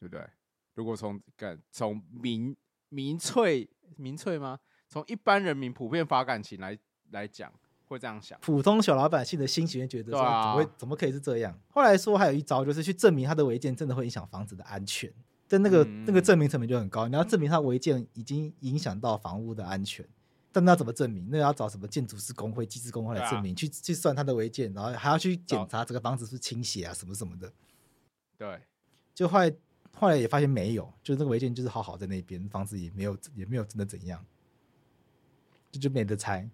[0.00, 0.26] 对不对？
[0.74, 2.56] 如果从感从民
[2.88, 4.58] 民粹民粹吗？
[4.88, 6.78] 从一般人民普遍发感情来
[7.10, 7.52] 来讲，
[7.86, 8.38] 会这样想。
[8.40, 11.58] 普通小老百姓的心情觉得说，怎么会怎么可以是这样？
[11.70, 15.12] 后来说还有一招，就是去证明他的违建真的会影响房子的安全，
[15.48, 17.08] 但那个、嗯、那个证明成本就很高。
[17.08, 20.06] 你要证明他违建已经影响到房屋的安全，
[20.54, 21.28] 但那要怎么证明？
[21.30, 27.52] 那要找什么建筑师工会、技师工会来证明，啊、去去算他的违建，然后还要去检查这个房子是倾斜啊什么什么的。
[28.38, 28.62] 对，
[29.12, 29.54] 就后来。
[29.96, 34.26] 后来也发现没有，就是那个违建就是好好在那边，房子也没有也没有真的怎样，
[35.70, 36.50] 就就没得拆。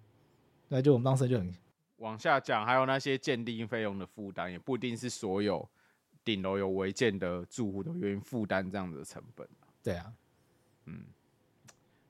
[0.68, 1.50] 那就我们当时就很
[1.96, 5.66] 往下讲，还有那些鉴定费用的负担，也不一定是所有
[6.22, 9.48] 顶楼有违建的住户都愿意负担这样子的成本。
[9.82, 10.12] 对啊，
[10.84, 11.06] 嗯，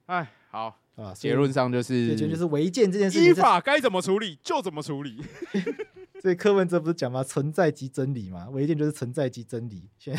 [0.06, 5.22] 哎，好啊，结论上就是，就是违建这件事情，依法该怎么处理就怎么处理。
[6.20, 7.24] 所以柯文哲不是讲吗？
[7.24, 9.88] 存在即真理嘛，违建就是存在即真理。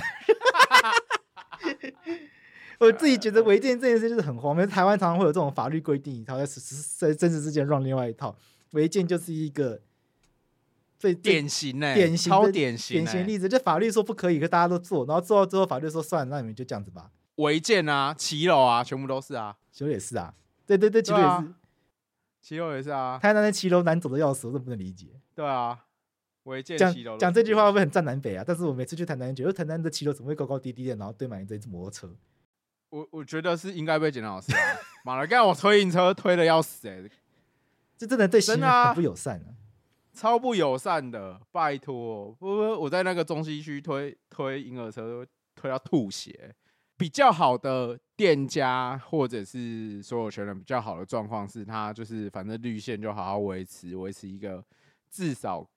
[2.79, 4.65] 我自己觉得违建这件事就是很荒谬。
[4.65, 6.59] 台湾常常会有这种法律规定一套，在实
[6.97, 8.35] 在真实之间让另外一套。
[8.71, 9.79] 违建就是一个
[10.97, 13.47] 最典型的、典型超典型典型例子。
[13.47, 17.11] 就法律说不可以，可大家都做，然后做到最后法律说算了，那你们就这样子吧。
[17.35, 20.33] 违建啊，骑楼啊，全部都是啊，骑楼也是啊，
[20.65, 21.53] 对对对，骑楼也是，
[22.41, 23.17] 骑楼也是啊。
[23.21, 25.07] 台南的骑楼难走的要死，我都不能理解。
[25.33, 25.85] 对啊，
[26.43, 28.43] 违建骑楼讲这句话会不会很站南北啊？
[28.45, 32.15] 但是我每次去台南，觉得台南的骑楼怎么会高高低低的，然后堆满一堆摩托车？
[32.89, 34.59] 我我觉得是应该被检讨是啊，
[35.05, 37.11] 妈的，刚我推行车推的要死哎、欸，
[37.97, 39.55] 这真的对行人很不友善啊，
[40.13, 45.25] 超不友善的，拜托，不不，我在那个中西区推推婴儿车
[45.55, 46.53] 推到吐血。
[47.01, 54.63] 比较好的店家或者是所有权人比较好的状况是，他就是反正绿线就好好维持，维持一个
[55.09, 55.67] 至少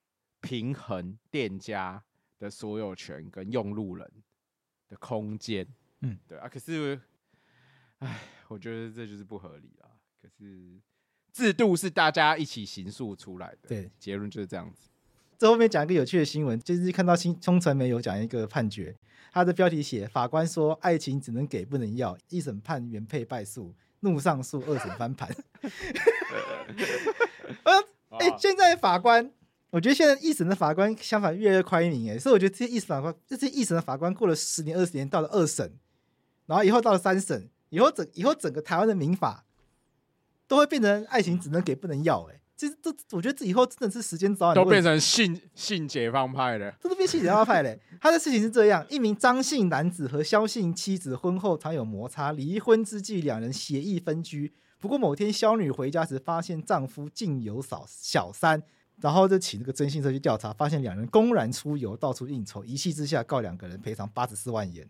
[0.43, 2.05] 平衡店家
[2.39, 4.07] 的所有权跟用路人
[4.87, 5.67] 的空间。
[6.01, 7.01] 嗯，对啊，可是，
[8.01, 9.89] 哎，我觉得这就是不合理啊。
[10.21, 10.79] 可是
[11.33, 14.91] 制度是大家一起形塑出来的，对，结论就是这样子。
[15.39, 18.95] 这后面讲一个有趣的新闻，就是看到新中传媒有讲一个判决，
[19.35, 25.29] 他的标题写法官说爱情只能给不能要，一审判原配败诉，怒上诉，二审翻盘。
[27.65, 27.73] 呃，
[28.21, 29.33] 哎、欸，现在法官。
[29.71, 35.77] 我觉得现在一审的法官相反越来越宽明哎，所以我觉得这些一审法官，这些一审的法官过了十年二十年，到了二审，
[36.47, 39.45] 然后以后到了三审，以后整以后整个台湾的民法
[40.47, 47.81] 都会变成爱情只能给不能要哎，其实这我觉得这以后真的是时间早晚都变成性性解放派了，这都变性解放派嘞。
[48.01, 54.53] 他的事情是这样：一名张姓男子和肖姓妻子婚后常有摩擦，离婚之际两人协议分居。
[54.79, 58.63] 不过某天肖女回家时，发现丈夫竟有嫂小三，
[59.01, 64.89] 然后就请这个征信社去调查，发现两人公然出游，到处应酬，一气之下告两个人赔偿八十四万元。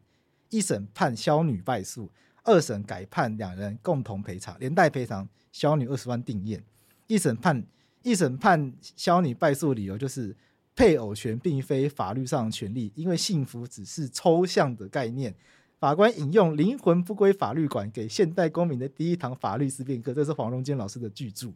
[0.51, 2.11] 一审判肖女败诉，
[2.43, 6.61] 二审改判两人共同赔偿，连带赔偿肖女二十万定谳。
[7.07, 7.65] 一审判
[8.03, 10.35] 一审判肖女败诉，理由就是
[10.75, 15.35] 配偶权并非法律上的权利，因为幸福只是抽象的概念。
[15.79, 21.49] 法官引用“灵魂不归法律管”给现代公民的第一堂法律思辨课，这是黄荣坚老师的巨著。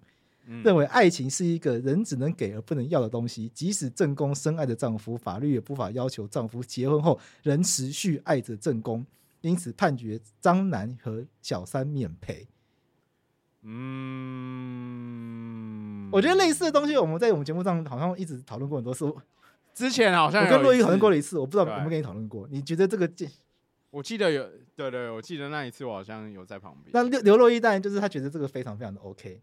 [0.63, 9.05] 认为爱情是一个人只能给而不能要的东西，即使正宫深爱着丈夫，法律也无法要求丈夫结婚后仍持续爱着正宫，
[9.43, 12.47] 因此判决张楠和小三免赔。
[13.63, 14.99] 嗯，
[16.13, 19.13] 我觉得类似的东西，我们在我们节目上好像一直讨论过很多次。
[19.75, 22.49] 之前好像我跟洛伊讨论过了一次，我不知道有没有跟你讨论过。
[22.51, 23.09] 你觉得这个
[23.91, 24.43] 我记得有，
[24.75, 26.91] 对，对对，我记得那一次我好像有在旁边。
[26.93, 29.41] 那刘刘洛伊当然就是他觉得这个非常非常的 OK。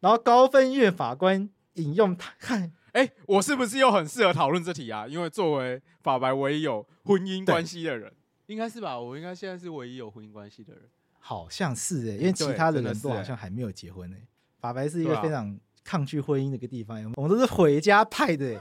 [0.00, 5.06] 然后高分院法官引用他看，哎，我是不是又很适合讨论这题啊？
[5.06, 8.12] 因为作为法白唯一有婚姻关系的人，
[8.46, 8.98] 应该是吧？
[8.98, 10.82] 我应该现在是唯一有婚姻关系的人。
[11.26, 14.26] 好像是哎、欸，因为其他的人都好像还没有结婚哎、欸。
[14.60, 18.58] 法白是一个非常抗拒婚姻的一个地方，我们都是回家派的、欸。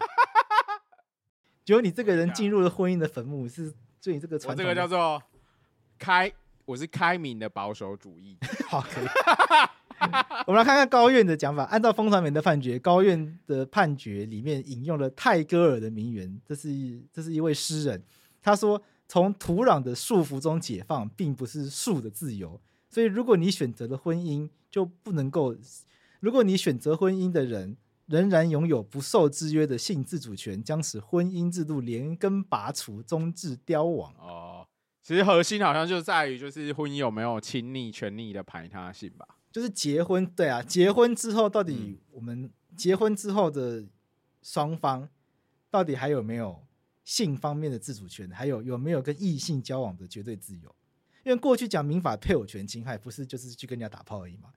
[1.65, 4.63] 结果你这个人进入了婚姻的坟墓，是对你这个传统。
[4.63, 5.21] 这个叫做
[5.99, 6.31] 开，
[6.63, 8.37] 我是开明的保守主义。
[8.69, 9.05] 好，可以。
[10.47, 11.65] 我们来看看高院的讲法。
[11.65, 18.01] 按照风传媒的判决，高院的判决里面引用了泰戈尔的名言，这是一这是一位诗人，
[18.41, 18.81] 他说。
[19.07, 22.59] 从土壤的束缚中解放，并不是树的自由。
[22.89, 25.53] 所以，如果你选择了婚姻，就不能够；
[26.19, 27.75] 如果你选择婚姻的人
[28.05, 34.13] 仍然拥有不受制约的性自主权，将使婚姻制度连根拔除，终至凋亡。
[34.19, 34.67] 哦，
[35.01, 39.27] 其实核心好像就在于，就是婚姻有没有亲昵、权利的排他性吧？
[39.51, 43.85] 就是结婚，对啊，结婚之后，到底我们结婚之后的
[44.41, 45.09] 双方，
[45.69, 46.63] 到底还有没有？
[47.03, 50.73] 性方面的自主权，还有有没有跟异性交往的绝对自由？
[51.23, 54.49] 因为过去讲民法配偶权侵害，不是就是去跟人家打炮而已嘛？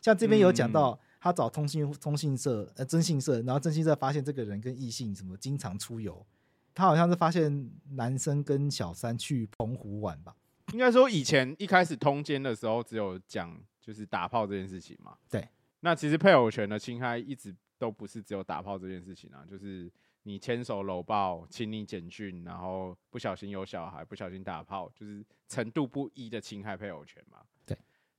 [0.00, 6.26] 像这边有讲到，他找通信通信社呃征信社，然后征信社发现这个人跟异性什么经常出游，
[6.74, 10.34] 他好像是发现男生跟小三去澎湖玩吧？
[10.72, 15.16] 应该说以前一开始通奸的时候，只有讲就是打炮这件事情嘛。
[15.30, 15.48] 对，
[15.80, 19.90] 那其实配偶权的侵害一直都不是只有打炮这件事情啊，就是。
[20.24, 27.38] 你牵手搂抱、亲昵简讯，然后不小心有小孩、不小心打炮，就是程度不一的侵害配偶权嘛？
[27.66, 27.76] 对，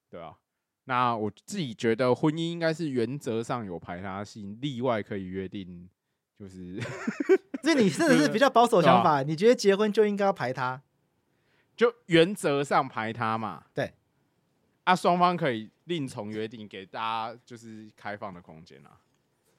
[0.09, 0.37] 对啊。
[0.85, 5.89] 那我自己觉得婚姻应该是原则上有排他性，例外可以约定，
[6.37, 6.77] 就是。
[7.63, 10.81] 这你真的是比较保守想法，啊、你觉得结婚就应该要排他？
[11.77, 13.63] 就原则上排他嘛？
[13.73, 13.93] 对。
[14.83, 18.99] 啊，双方可以另从约定，给大家就是开放的空间啊。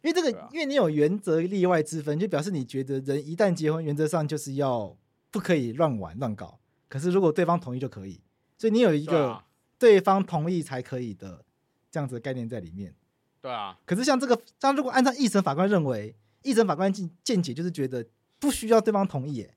[0.05, 4.95] 因为这个，因为你有原则例外之分，就表示你觉得人一旦结婚，原则上就是要
[5.31, 6.61] 不可以乱玩乱搞。
[6.91, 8.21] 可是如果对方同意就可以，
[8.59, 9.43] 所以你有一个
[9.79, 11.43] 对方同意才可以的
[11.91, 12.95] 这样子的概念在里面。
[13.41, 13.79] 对啊。
[13.87, 18.07] 可是像这个，像如果按照一审法官认为，一审法官见见解就是觉得
[18.39, 19.49] 不需要对方同意，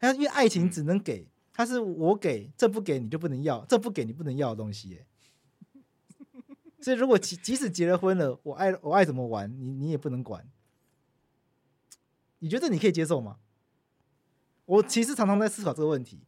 [0.00, 5.06] 哎，因为爱情只能给，他是我给，这不给你就不能要，这不给你不能要的东西，哎。
[6.82, 10.48] 所以，如果即即使结了婚了，我爱我爱怎么玩，你你也不能管。
[12.38, 13.38] 你觉得你可以接受吗？
[14.64, 16.22] 我其实常常在思考这个问题。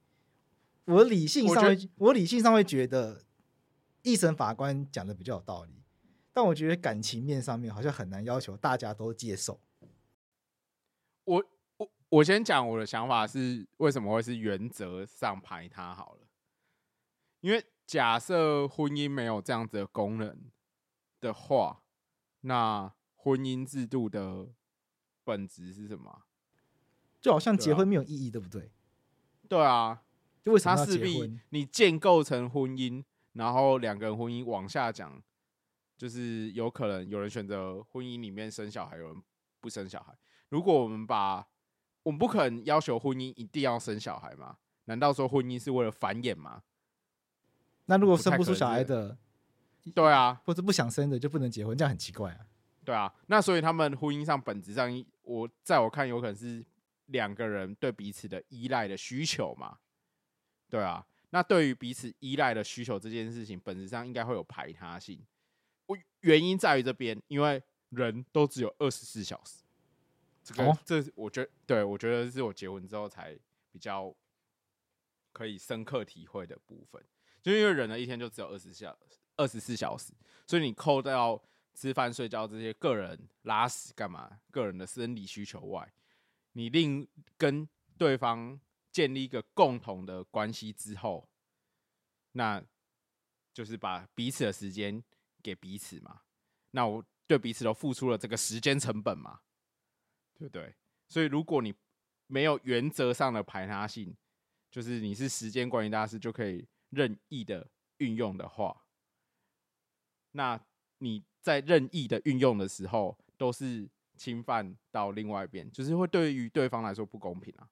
[0.85, 3.23] 我理性上会，我，我理性上会觉得
[4.03, 5.73] 一审法官讲的比较有道理，
[6.33, 9.59] 但我觉得感情面上面好像很难要求大家都接受。
[11.25, 11.45] 我
[11.79, 16.27] 我我先讲我的想法是为什么会是原则上排他好了，
[17.41, 17.65] 因为。
[17.93, 20.35] 假设婚姻没有这样子的功能
[21.21, 21.83] 的话，
[22.41, 24.49] 那婚姻制度的
[25.25, 26.23] 本质是什么？
[27.21, 28.73] 就好像结婚没有意义，对不对？
[29.47, 30.05] 对啊，
[30.43, 35.23] 就为什么他势必你建构成婚姻，然后两个人婚姻往下讲，
[35.99, 39.23] 就是有可能有人选择婚姻里面生小孩，有人
[39.61, 40.17] 不生小孩。
[40.49, 41.47] 如果我们把
[42.05, 44.57] 我们不可能要求婚姻一定要生小孩嘛？
[44.87, 46.63] 难道说婚姻是为了繁衍吗？
[47.93, 49.15] 那如果生不出小孩的，
[49.95, 52.47] 对啊，或者不想生的就不能结婚，这样很奇怪啊。
[52.87, 56.65] 对啊，那所以他们婚姻上本质上，我在我看有可能是
[57.07, 59.77] 两个人对彼此的依赖的需求嘛。
[60.71, 65.21] 对啊，那对于彼此依赖的需求这件事情，本质上应该会有排他性。
[65.85, 69.65] 我原因在于这边，因为人都只有二十四小时。
[70.43, 73.39] 这个，哦、这我觉得，对我觉得是我结婚之后才
[73.71, 74.15] 比较
[75.33, 77.01] 可以深刻体会的部分，
[77.43, 78.97] 就因为人的一天就只有二十小
[79.37, 80.13] 二十四小时，
[80.47, 81.43] 所以你扣掉
[81.75, 85.93] 吃饭、睡觉这些个人拉屎干嘛、个人的生理需求外，
[86.53, 87.69] 你另跟
[87.99, 88.59] 对方
[88.91, 91.29] 建立一个共同的关系之后，
[92.33, 92.63] 那
[93.53, 95.03] 就是把彼此的时间
[95.43, 96.23] 给彼此嘛，
[96.71, 99.41] 那我对彼此都付出了这个时间成本嘛。
[100.39, 100.75] 对不对？
[101.09, 101.73] 所以如果你
[102.27, 104.17] 没有原则上的排他性，
[104.73, 108.85] 就是你是时间管理大师就可以任意的运用的话，
[110.31, 110.65] 那
[110.99, 117.69] 你在任意的运用的时候，都是侵犯到另外一边，就是会对于对方来说不公平啊。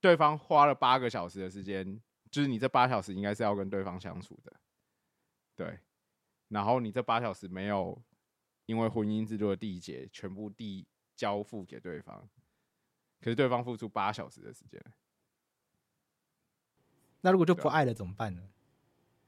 [0.00, 4.52] 对方花了八个小时的时间，就是你这八小时应该是要跟对方相处的，
[5.56, 5.80] 对，
[6.48, 8.04] 然后你这八小时没有。
[8.66, 12.26] 因为婚姻制度的缔结，全部递交付给对方，
[13.20, 14.82] 可是对方付出八小时的时间，
[17.24, 18.42] 那如果就不爱了怎么办呢？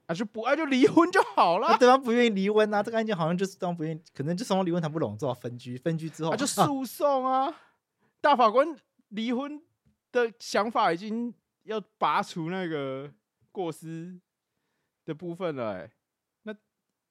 [0.06, 1.76] 啊，就不爱就离婚就好了。
[1.78, 7.46] 对方不愿意离婚啊，这个案件好像就是对方不愿意，可能就双方离婚谈不拢，做分居，分居之后啊就诉讼啊。
[7.46, 7.56] 啊
[8.20, 8.76] 大法官
[9.08, 9.60] 离婚
[10.12, 11.34] 的想法已经
[11.64, 13.10] 要拔除那个
[13.50, 14.20] 过失
[15.04, 15.90] 的部分了，欸，
[16.42, 16.54] 那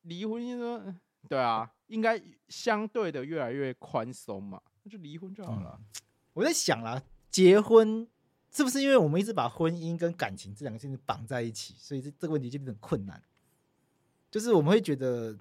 [0.04, 0.96] 离婚就说
[1.28, 1.72] 对啊。
[1.88, 5.78] 应该相对的越来越宽松嘛，那就离婚就好了。
[5.78, 5.86] 嗯。
[6.34, 8.08] 我在想啦，结婚
[8.56, 13.22] 是不是因为我们一直把婚姻跟感情这两个事情绑在一起，所以这这个问题就变得困难。
[14.32, 15.38] 就是我们会觉得，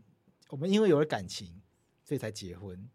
[0.49, 1.62] 我们因为有了感情，
[2.03, 2.89] 所以才结婚，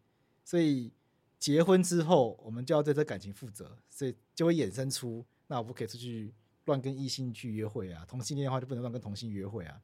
[0.44, 0.92] 所以
[1.40, 6.34] 结婚之后我们就要对这感情负责，所以就会衍生出，那我不可以出去
[6.66, 9.82] 乱跟异性去约会啊，同性恋的话就不能乱跟同性约会啊，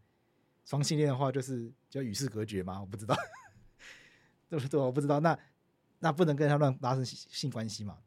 [0.66, 2.82] 双性恋的话就是就要与世隔绝吗？
[2.82, 3.16] 我不知道。
[4.48, 4.80] 对不对？
[4.80, 5.38] 我不知道，那
[6.00, 7.98] 那不能跟他乱发生性关系嘛？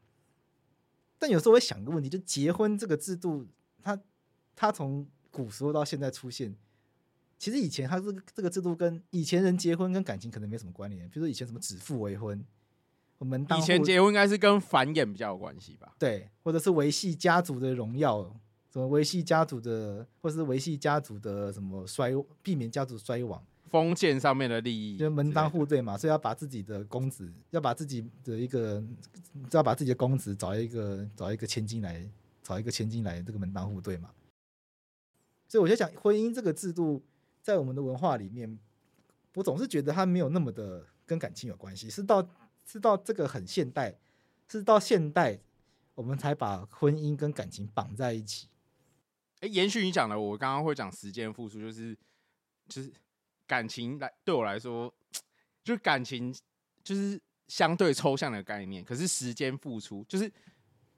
[1.19, 3.45] 但有时候我会想一个问题，就结婚这个制度，
[3.83, 3.99] 它
[4.55, 6.55] 它从古时候到现在出现，
[7.37, 11.07] 其实以前它这个这个制度跟以前人结婚跟感情可能没什么关联。
[11.09, 12.43] 比如说以前什么指腹为婚，
[13.17, 15.93] 我们以前结婚应该是跟繁衍比较有关系吧？
[15.99, 18.23] 对，或者是维系家族的荣耀，
[18.71, 22.11] 什么维系家族的，或者是维系家族的什么衰，
[22.41, 23.43] 避免家族衰亡。
[23.69, 28.83] 封建上面的利益，就门当户对嘛，所以要把自己的公子，要把自己的一个，
[29.51, 32.09] 要把自己的公子找一个，找一个千金来，
[32.41, 34.09] 找一个千金来，这个门当户对嘛。
[35.47, 37.03] 所以我就想，婚姻这个制度
[37.41, 38.57] 在我们的文化里面，
[39.35, 42.27] 我总是觉得它没有那么的跟感情有关系，是到
[42.65, 43.95] 是到这个很现代，
[44.47, 45.39] 是到现代
[45.95, 48.47] 我们才把婚姻跟感情绑在一起。
[49.41, 51.95] 哎，延续你讲的，我刚刚会讲时间付出，就是
[52.67, 52.91] 就是。
[53.49, 54.93] 感情来对我来说，
[55.63, 56.31] 就是感情
[56.83, 58.85] 就是相对抽象的概念。
[58.85, 60.31] 可是时间付出，就是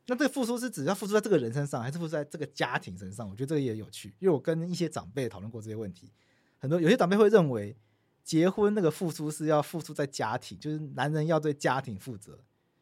[0.08, 3.30] 那这个付出是指要付出在这个人身上，还是付出在这个家庭身上？
[3.30, 6.12] 我觉得这个也有趣，因为我跟一些长辈讨论过这些问题。
[6.58, 7.74] 很多有些长辈会认为，
[8.22, 12.38] 结婚那个付出是要付出在家庭，就是男人要对家庭负责，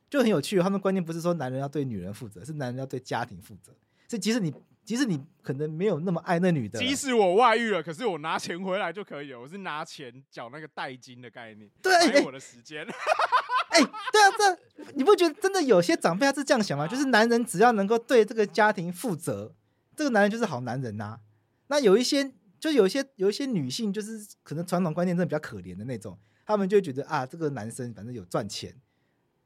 [0.09, 0.59] 就很有趣。
[0.59, 3.71] 他们观念不是说男人要对女人负责，是男人要对家庭负责。
[4.07, 4.51] 所以即使你。
[4.89, 6.79] 其实你可能没有那么爱那女的。
[6.79, 9.39] 即使我外遇了，可是我拿钱回来就可以了。
[9.39, 11.69] 我是拿钱缴那个代金的概念。
[11.79, 12.83] 对，我的时间。
[13.69, 16.87] 哎、欸，对啊，这你不觉得真的有些长辈他是这样想吗？
[16.89, 19.53] 就是男人只要能够对这个家庭负责，
[19.95, 21.19] 这个男人就是好男人呐、啊。
[21.67, 26.17] 那有一些，就有一些有一些女性，就是可能传统观念真的比较可怜的那种，
[26.47, 28.75] 他们就觉得啊，这个男生反正有赚钱，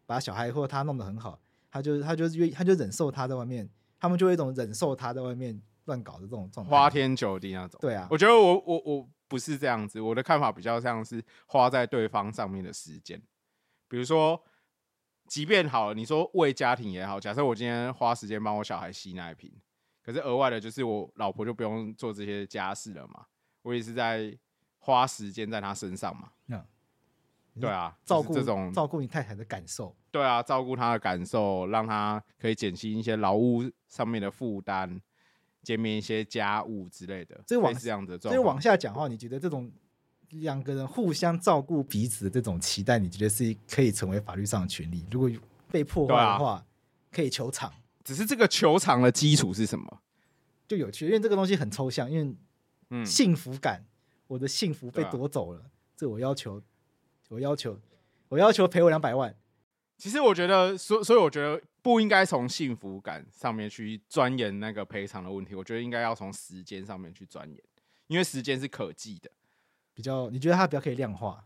[0.05, 3.69] 把小孩或者他弄得很好，他就他就愿他就忍受他在外面。
[4.03, 7.79] 他们就会一种忍受他在外面乱搞的这种状态，花天酒地那种。
[7.79, 13.17] 对啊，我觉得我我我不是这样子，我的看法比较像是花在对方上面的时间。
[13.87, 14.43] 比如说，
[15.27, 19.49] 即便好了，你说为家庭也好，假设我今天花时间帮我小孩吸奶瓶，
[20.03, 23.27] 可是额外的就是我老婆就不用做这些家事了嘛，
[23.61, 24.37] 我也是在
[24.79, 26.31] 花时间在她身上嘛。
[26.49, 26.61] 嗯。
[27.59, 29.95] 对啊，照顾这种照顾你太太的感受。
[30.09, 34.99] 对啊，照顾她的感受，让她可以减轻一些劳务上面的负担，
[35.61, 37.39] 减免一些家务之类的。
[37.47, 39.71] 所以往这样子，所以往下讲的话，你觉得这种
[40.29, 45.05] 两个人互相照顾彼此的这种期待，你觉得是可以成为法律上的权利？
[45.11, 45.29] 如果
[45.69, 46.65] 被破坏的话，啊、
[47.11, 47.71] 可以求偿。
[48.03, 49.99] 只是这个求偿的基础是什么？
[50.67, 52.09] 就有趣，因为这个东西很抽象。
[52.09, 52.35] 因为
[52.89, 53.87] 嗯，幸福感，嗯、
[54.27, 56.61] 我的幸福被夺走了，啊、这我要求。
[57.33, 57.79] 我要求，
[58.29, 59.35] 我要求赔我两百万。
[59.97, 65.55] 其实我觉得，所所以我觉得不应该从幸福感上面去钻研那个赔偿的问题。
[65.55, 67.59] 我觉得应该要从时间上面去钻研，
[68.05, 69.31] 因为时间是可计的。
[69.95, 71.43] 比较，你觉得它比较可以量化？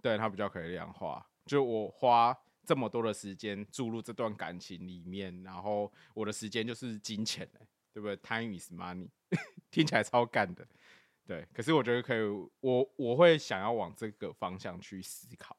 [0.00, 1.26] 对，它比较可以量化。
[1.44, 9.08] 就我花这么多的时间注入这段感情里面，然后我的时间就是金钱、欸，对不对？Time is money，
[9.70, 10.66] 听起来超干的。
[11.28, 12.20] 对，可是我觉得可以，
[12.60, 15.54] 我我会想要往这个方向去思考。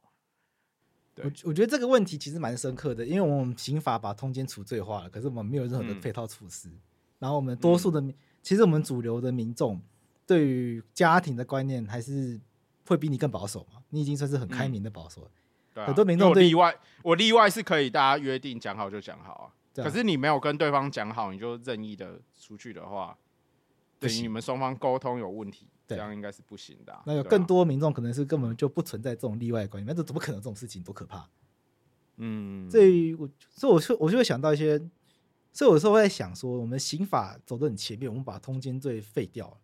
[1.14, 6.70] 对，我我觉得这个问题其实蛮深刻的，因为我们刑法把通奸除罪化了，可是我们没有任何的配套措施。
[6.70, 6.80] 嗯、
[7.20, 8.12] 然后我们多数的，嗯、
[8.42, 9.80] 其实我们主流的民众
[10.26, 12.42] 对于家庭的观念还是
[12.88, 13.84] 会比你更保守嘛。
[13.90, 15.28] 你已经算是很开明的保守了。
[15.28, 15.38] 嗯
[15.76, 19.46] 对啊、很多民众例外，我例外是可以大家约定讲好就讲好啊。
[19.84, 23.16] 啊可是你没有跟对方讲好，你就任意的出去的话，
[24.00, 27.04] 等于你们双方沟通有问题，这样应该是不行的、啊。
[27.06, 31.30] 那有更多民众可能是根本就不存在这种例外的观念，那这怎么可能这种事情多可怕？
[32.18, 34.78] 嗯，所以我所以我就我就会想到一些，
[35.52, 39.58] 所以有时候会在想说，我们刑法走得很前面，我们把通奸罪废掉了。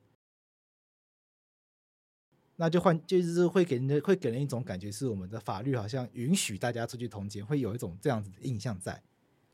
[2.57, 9.03] 那就换，就是会给人会给人一种感觉，是我们的法律好像允许大家出去通奸，会有一种这样子的印象在，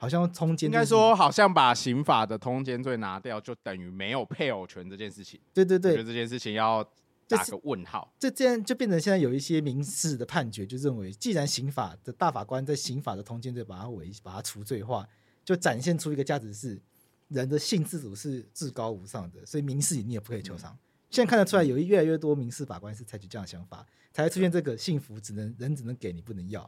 [0.01, 5.39] 好像通奸应该说，好像把刑法的通奸罪拿掉，就等于没有配偶权这件事情。
[5.53, 6.83] 对对对，我觉得这件事情要
[7.27, 8.11] 打个问号。
[8.17, 15.07] 这这样就变成现在有一些民事的判决，就认为既然刑法的大法官在刑法的通奸罪把它违把它除罪化，
[15.45, 16.81] 就展现出一个价值是
[17.27, 20.73] 人的性自主是至高无上的，所以民事你也不可以求偿。
[20.73, 20.79] 嗯
[21.11, 26.67] 现在看得出来，有越来越多民事法官是采取这样的想法，才会出现这个幸福只能人只能给你不能要，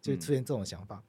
[0.00, 0.96] 就出现这种想法。
[0.96, 1.02] 嗯、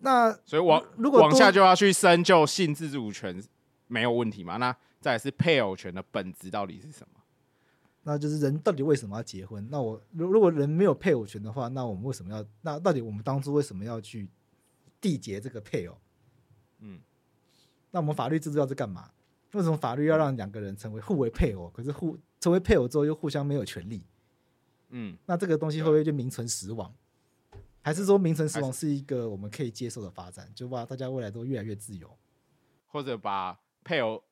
[0.00, 3.42] 那所以往如果往下就要去深究性自主权
[3.86, 4.56] 没有问题吗？
[4.56, 7.20] 那再来是配偶权的本质到底是什么？
[8.04, 9.66] 那就是人到底为什么要结婚？
[9.70, 12.44] 那我如如果人没有配偶权的话，那我们为什么要？
[12.62, 14.28] 那到底我们当初为什么要去
[15.00, 15.98] 缔结这个配偶？
[16.80, 17.00] 嗯，
[17.90, 19.10] 那我们法律制度要是干嘛？
[19.52, 21.68] 为什么法律要让两个人成为互为配偶？
[21.70, 24.02] 可是互成为配偶之后又互相没有权利？
[24.90, 26.92] 嗯，那这个东西会不会就名存实亡？
[27.82, 30.50] 还是说名存实亡是一个我们可以接受的发展？
[30.54, 32.18] 就把大家未来都越来越自由，
[32.86, 34.22] 或者把配偶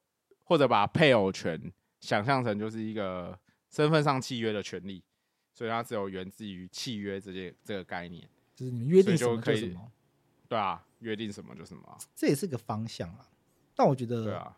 [0.45, 3.39] 或者把配偶权想象成就是一个
[3.71, 5.03] 身份上契约的权利，
[5.53, 9.91] 所以它只有源自于契约这些这个概念，就是你们约定什么就什么。
[10.49, 13.29] 对啊，约定什么就什么，这也是个方向啊。
[13.75, 14.57] 但我觉得，对啊。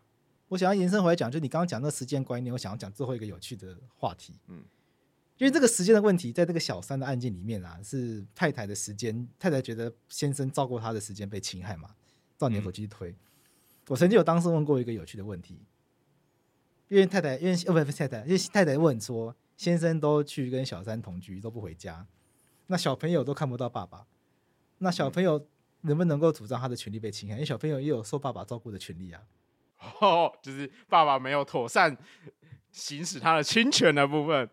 [0.48, 4.34] 我想要延伸回来讲，就你刚刚讲那时间观念，我想要讲最后一个有趣的话题。
[4.46, 4.64] 嗯，
[5.38, 11.90] 因为这个时间的问题，在这个小三的案件里面啊，是太太的时间，太太觉得先生照顾她的时间被侵害嘛，
[12.36, 13.10] 照你的逻辑推。
[13.10, 13.16] 嗯、
[13.88, 15.60] 我曾经有当时问过一个有趣的问题，
[16.88, 22.04] 因为太太，因为呃不不太太，因为太太问说，先生都去跟小三同居，都不回家，
[22.66, 24.06] 那小朋友都看不到爸爸，
[24.78, 25.46] 那小朋友
[25.82, 27.36] 能不能够主张他的权利被侵害？
[27.36, 29.22] 因为小朋友也有受爸爸照顾的权利啊。
[30.00, 31.96] 哦，就是爸爸没有妥善
[32.72, 34.50] 行使他的侵权的部分。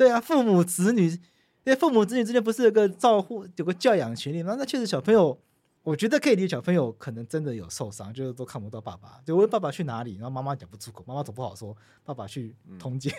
[0.00, 1.20] 对啊，父母子女，因
[1.66, 4.56] 为父母子女之间不是有个照护、有个教养权利吗？
[4.58, 5.38] 那确实小朋友，
[5.82, 13.14] 我觉得可以理解，小朋友可能真的有受伤，就是都看不到爸爸，就问爸爸去哪里，然后妈妈讲不出口，妈妈总不好说爸爸去通奸，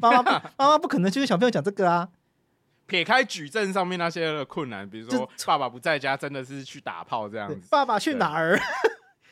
[0.00, 2.08] 妈妈妈妈不可能去跟小朋友讲这个啊。
[2.86, 8.58] 撇开举证上面那些的困难，比如说爸爸不在家，真的是去打炮这样子，爸爸去哪儿？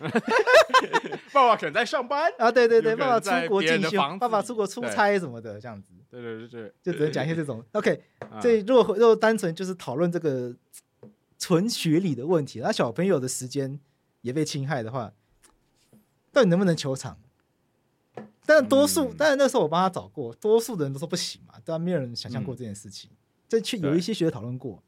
[1.33, 5.89] 爸爸可能在上班啊，对对对，爸爸出国进修，爸爸出国出差什么的，这样子。
[6.11, 7.63] 对对对对，就只能讲一些这种。
[7.73, 8.03] OK，
[8.41, 10.55] 这如果如果单纯就是讨论这个
[11.39, 13.79] 纯学理的问题，那小朋友的时间
[14.23, 15.13] 也被侵害的话，
[16.33, 17.19] 到底能不能球场？
[18.47, 23.11] 但多数，当然那时候我帮他找过，多数的人都说不行嘛，当然没有人想象过这件事情。
[23.49, 24.83] 这却有一些学者讨论过，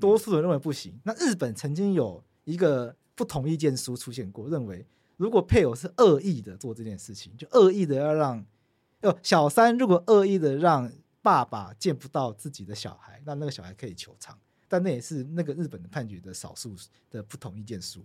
[0.00, 0.98] 多数人认为不行。
[1.04, 2.96] 那日本曾经有一个。
[3.14, 4.84] 不同意见书出现过，认为
[5.16, 8.44] 如果配偶是恶意的做这件事情，就恶意的要让，
[9.00, 10.90] 呃，小三如果恶意的让
[11.22, 14.36] 爸爸见不到自己的小孩，那那个小孩可以求偿，
[14.66, 16.74] 但那也是那个日本的判决的少数
[17.10, 18.04] 的不同意见书。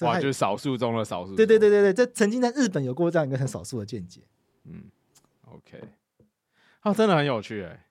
[0.00, 1.36] 哇，就是少数中的少数。
[1.36, 4.22] 对对对对对，这曾经在日本有过这样一个很少数的见解。
[4.64, 4.84] 嗯
[5.44, 5.80] ，OK，
[6.80, 7.86] 啊，真的很有趣哎。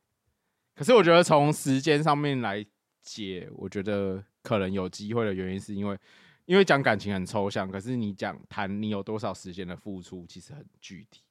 [0.75, 2.65] 可是我觉得从时间上面来
[3.03, 4.23] 解，我觉得。
[4.45, 5.99] 可能有机会的原因是因为，
[6.45, 11.23] 因为讲感情很抽象，可是你讲谈你有多少时间的付出，其实很具体。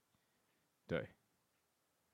[0.85, 1.07] 对，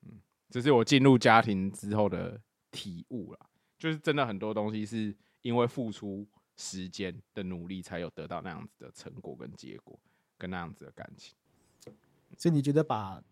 [0.03, 0.20] 嗯，
[0.51, 2.38] 这是我进入家庭之后的
[2.70, 3.38] 体悟啦，
[3.78, 6.26] 就是真的很多东西是因为付出
[6.59, 9.98] 时间的努力，才有得到那样子的成果跟结果，
[10.36, 11.34] 跟那样子的感情。
[12.36, 13.24] 所以你觉得把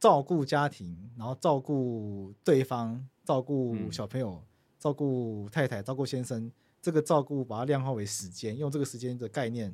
[0.00, 4.46] 照顾家庭，然后照顾对方，照顾小朋友，嗯、
[4.78, 6.50] 照顾太太，照顾先生。
[6.82, 9.72] 这个照顾把它量化为时间，用这个时间的概念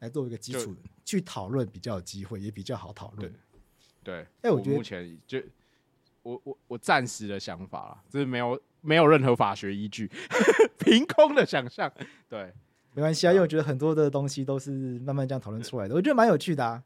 [0.00, 3.32] 来做一个基础去讨论，比较有机会，也比较好讨论。
[4.02, 5.40] 对，对，哎，我觉得目前就
[6.22, 10.10] 我我我暂时的想法啦，就是没有没有任何法学依据，
[10.78, 11.90] 凭空的想象。
[12.28, 12.52] 对，
[12.92, 16.82] 没关系啊，因为我觉得很多的东西都是慢慢这样讨论出来的，我觉得蛮有趣的啊。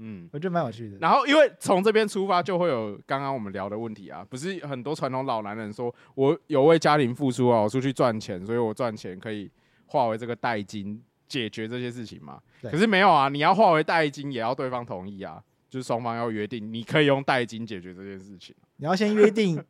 [0.00, 0.96] 嗯，我觉得蛮有趣的。
[1.00, 9.50] 然后，因为从这边出发，就会有刚刚我们聊的问题啊，不是很多传统老男人说，我有为家庭付出啊，我出去赚钱，所以我赚钱可以
[9.86, 12.40] 化为这个代金，解决这些事情嘛？
[12.62, 18.54] 可是没有啊，你要化为代金，也要对方同意啊，就是双方要约定，你可以用代金解决这件事情。
[18.76, 19.60] 你要先约定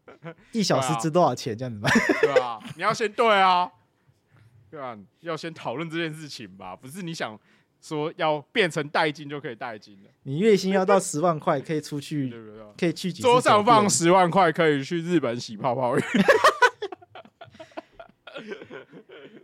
[0.52, 1.88] 一小时值多少钱，这样子吧？
[2.20, 3.70] 对啊， 你要先对啊，
[4.70, 7.40] 对啊，要先讨论这件事情吧，不是你想。
[7.80, 10.10] 说要变成代金就可以代金了。
[10.24, 12.62] 你月薪要到 十万块，可以出去，对不对？
[12.76, 16.02] 可以去几桌上放十万块，可以去日本洗泡泡浴。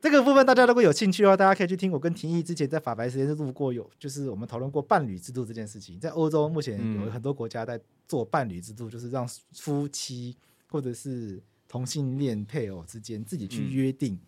[0.00, 5.98] 这个部分大家如果有兴趣的话，大家可以去听我跟廷义之前在法白时间录过有，就是我们讨论过伴侣制度这件事情。
[5.98, 10.36] 在欧洲目前有很多国家在做伴侣制度，就是让夫妻
[10.68, 14.20] 或者是同性恋配偶之间自己去约定，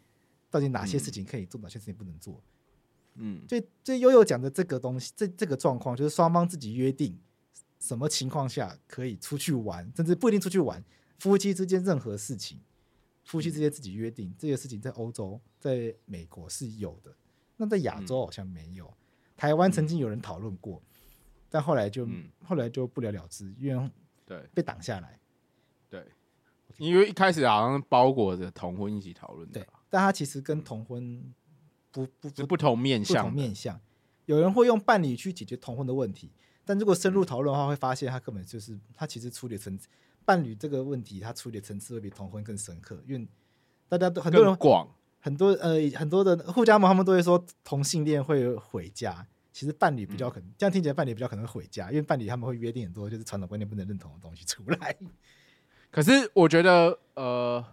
[0.51, 2.41] 到底哪些事情可以做，哪些事情不能做。
[3.19, 7.19] 嗯，最最悠悠讲的这个东西，这这个状况就是双方自己约定
[7.79, 10.85] 什么情况下可以出去玩，甚至不一定出去玩，
[11.19, 12.59] 夫妻之间任何事情，
[13.25, 17.14] 夫妻之间自己约定这些事情，在欧洲、在美国是有的，
[17.57, 18.93] 那在亚洲好像没有。
[19.37, 20.83] 台湾曾经有人讨论过，
[21.49, 22.09] 但后来就
[22.45, 23.91] 后来就不了了之，因为
[24.25, 25.19] 对被挡下来。
[25.89, 26.07] 对，
[26.77, 31.35] 因为一开始好像包裹着同婚一起讨论的，对，但他其实跟同婚。
[32.05, 33.80] 不不不，不同面向，不同面向，
[34.26, 36.30] 有人会用伴侣去解决同婚的问题，
[36.62, 39.88] 但如果深入讨论的话，会发现他根本就是他其实处理层次
[40.26, 43.26] 伴侣这个问题，他处理层次会比同婚更深刻，因为
[43.88, 44.86] 大家都很多人广。
[45.18, 54.97] 很多呃很多的互家盟他们都会说同性恋会毁家，其实伴侣比较可能、嗯、这样听起来伴侣比较可能会毁家，因为伴侣他们会约定很多就是传统观念不能认同的东西出来。
[55.90, 57.64] 可是我觉得呃。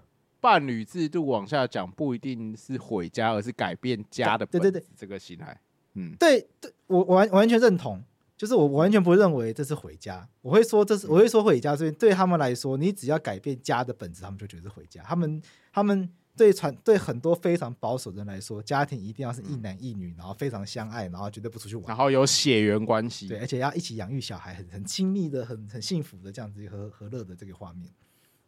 [0.43, 4.45] 伴侣制度往下讲，不一定是毁家，而是改变家的。
[4.45, 5.57] 对对对，这个心态，
[5.93, 8.03] 嗯，对对，我我完完全认同。
[8.35, 15.01] 就是我完全不认为这是毁家，我会说这是我会说毁家，所以对他们来说，你只要改变家的本质，他们就觉得是毁家。
[15.03, 15.41] 他们
[15.71, 27.89] 他们对传对很多非常保守的人来说，家庭一定要是一男一女，然后非常相爱，然后绝对不出去玩，然后有血缘关系，对，而且要一起养育小孩，很很亲密的，很很幸福的这样子和和乐的这个画面，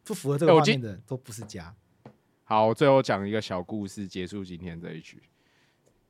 [0.04, 1.74] 不符合这个画面的都不是家。
[2.48, 5.20] 好，最后讲一个小故事，结束今天这一局。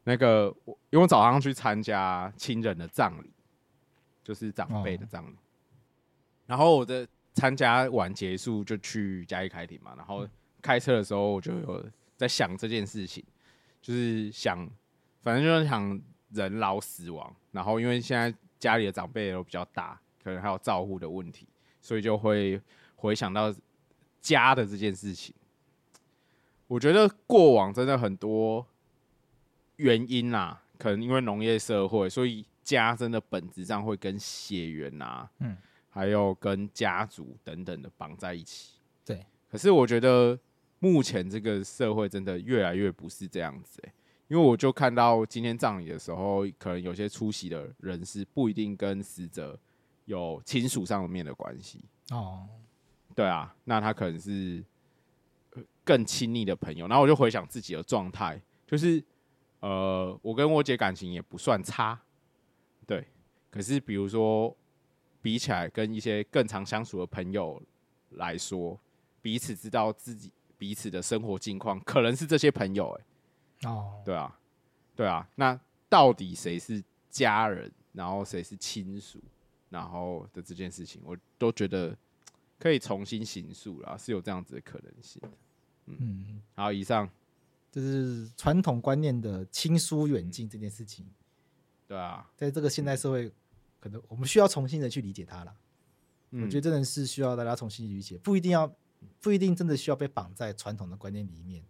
[0.03, 3.31] 那个，我因为我早上去参加亲人的葬礼，
[4.21, 5.33] 就是长辈的葬礼。
[5.33, 5.39] 哦、
[6.45, 9.93] 然后我的参加完结束就去嘉义开庭嘛。
[9.95, 10.27] 然后
[10.61, 11.85] 开车的时候，我就有
[12.17, 13.23] 在想这件事情，
[13.81, 14.69] 就是想，
[15.23, 15.97] 反正就是想
[16.31, 17.33] 人老死亡。
[17.51, 21.47] 然后因为现在家里的长辈都比较大，可能还有照护的问题，
[21.79, 22.61] 所以就会
[22.97, 23.55] 回想到
[24.19, 25.33] 家的这件事情。
[26.67, 28.65] 我觉得过往真的很多
[29.75, 35.55] 原因啊，可能因为农业社会，所以家真的本质上会跟血缘啊，嗯，
[35.89, 38.79] 还有跟家族等等的绑在一起。
[39.05, 40.39] 对，可是我觉得
[40.79, 43.93] 目前这个社会真的越来越不是这样子欸，
[44.27, 49.59] 因为我就看到今天葬礼的时候，可能有些出席的人是不一定跟死者
[50.05, 52.47] 有亲属上面的关系哦。
[53.13, 54.65] 对啊，那他可能是。
[55.85, 59.01] 更亲密的朋友，然后我就回想自己的状态，就是，
[59.59, 61.97] 呃，我跟我姐感情也不算差，
[62.87, 63.07] 对，
[63.51, 64.53] 可是比如说
[65.21, 67.61] 比起来跟一些更常相处的朋友
[68.09, 68.77] 来说，
[69.21, 73.03] 彼此知道自己彼此的生活境况，可能是这些朋友、欸，
[73.61, 74.39] 哎，哦，对啊，
[74.95, 79.21] 对啊，那到底谁是家人，然后谁是亲属，
[79.69, 81.95] 然后的这件事情，我都觉得
[82.57, 85.29] 可以重新形塑啦，是有这样子的可能性的。
[85.85, 87.09] 嗯，好，以上
[87.71, 91.05] 就是传统观念的亲疏远近这件事情。
[91.87, 93.31] 对啊，在这个现代社会，
[93.79, 95.55] 可能我们需要重新的去理解它了。
[96.31, 98.73] 嗯，我觉得真的是需要大家重新理解，不一定要，
[99.21, 101.63] 不一定真的需要被绑在传统的观念里面，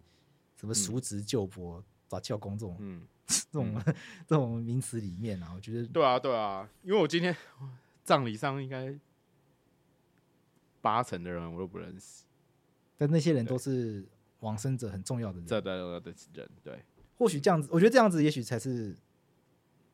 [0.56, 3.82] 什么叔侄舅伯、早教公这种，嗯， 这种
[4.26, 5.86] 这种名词里面啊，我觉得。
[5.88, 7.36] 对啊，对啊，因为我今天
[8.02, 8.98] 葬礼上应该
[10.80, 12.24] 八成的人我都不认识。
[12.96, 14.04] 但那些人都是
[14.40, 16.82] 往生者很重要的人，这的的人，对，
[17.16, 18.96] 或许这样子，我觉得这样子也许才是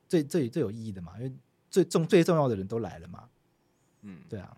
[0.09, 1.33] 最最最有意义的嘛，因为
[1.71, 3.29] 最重最重要的人都来了嘛，
[4.03, 4.57] 嗯，对啊，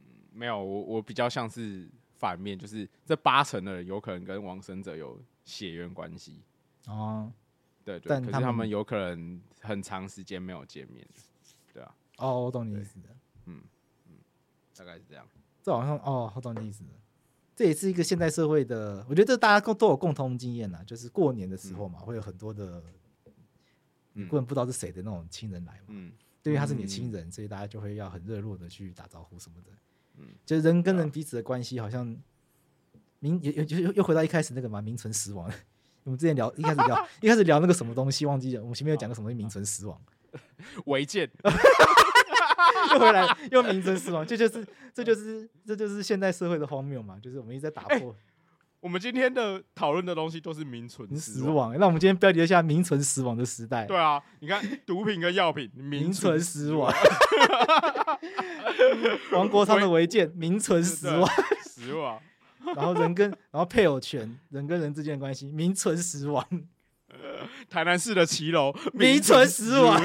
[0.00, 6.42] 嗯，没有，我我比较像是反面，就是这八成的人有可能跟往生者有血缘关系
[6.86, 7.32] 哦，
[7.84, 11.06] 对，对，对，但可是他们有可能很长时间没有见面，
[11.72, 13.08] 对啊，哦，我懂你意思的。
[13.44, 13.62] 嗯
[14.08, 14.14] 嗯，
[14.76, 15.28] 大概是这样。
[15.66, 16.90] 这好像哦，好懂你意思的。
[17.56, 22.80] 这也是一个现代社会的，我觉得这大家都都有共同经验呐，就是过年的时候嘛，嗯、会有很多的，
[24.14, 25.86] 嗯根本不知道是谁的那种亲人来嘛。
[25.88, 29.72] 嗯，对于他是你的亲人，嗯、所以大家就会要很热络的去打招呼什么的。
[30.18, 32.16] 嗯，就是人跟人彼此的关系好像
[33.18, 35.50] 名又又又又回到一开始那个嘛，名存实亡。
[36.04, 38.62] 我们之前聊一开始聊一开始聊那个什么东西，忘记了。
[38.62, 40.00] 我们前面有讲个什么名存实亡，
[40.86, 41.28] 违建。
[42.92, 47.18] 又回来，又名存实亡，这就是，这就是，这就是现代社会的荒谬嘛！
[47.22, 47.96] 就是我们一直在打破。
[47.96, 48.16] 欸、
[48.80, 51.76] 我们今天的讨论的东西都是名存实亡。
[51.78, 53.84] 那我们今天标题一下“名存实亡”的时代。
[53.84, 56.92] 对啊，你看毒品跟药品名存实亡。
[59.32, 61.28] 王国昌的违建名存实亡，
[61.64, 62.20] 实亡。
[62.74, 66.44] 然后人跟然后配偶权，人跟人之间的关系名存实亡。
[67.70, 70.00] 台南市的骑楼名存实亡。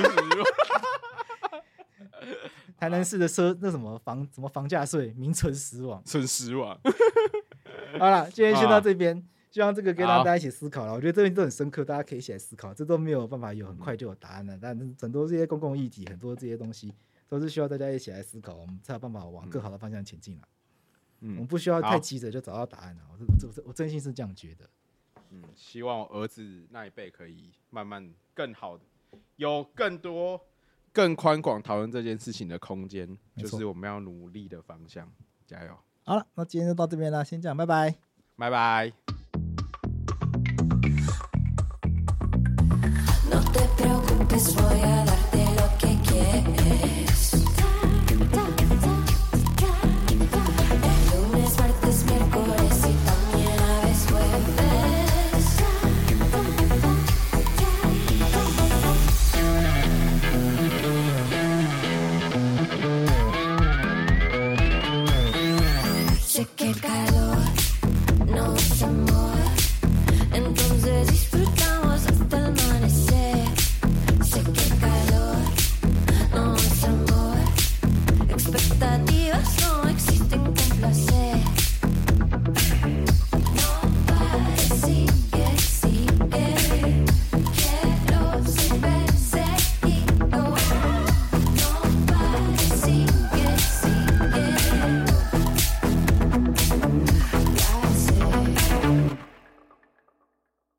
[2.77, 6.79] 台南市的车那什么房什么房价税名存实亡，存实亡。
[7.99, 10.93] 好了，今天先到这边，啊、希望这个跟大家一起思考了。
[10.93, 12.73] 我觉得这边都很深刻，大家可以一起来思考。
[12.73, 16.93] 这都没有办法有很快就有答案的，但很多这些公共议题，很多这些东西
[17.27, 20.47] 都是需要大家一起来思考，我们才有办法往更好的方向前进了。
[21.19, 23.01] 嗯，我们不需要太急着就找到答案了。
[23.07, 24.69] 好我这我真心是这样觉得。
[25.31, 28.83] 嗯，希望我儿子那一辈可以慢慢更好的，
[29.35, 30.41] 有更多。
[30.93, 35.09] 更宽广讨论这件事情的空间，就是我们要努力的方向。
[35.47, 35.77] 加油！
[36.03, 37.95] 好了，那今天就到这边了，先这样，拜拜，
[38.37, 38.93] 拜拜。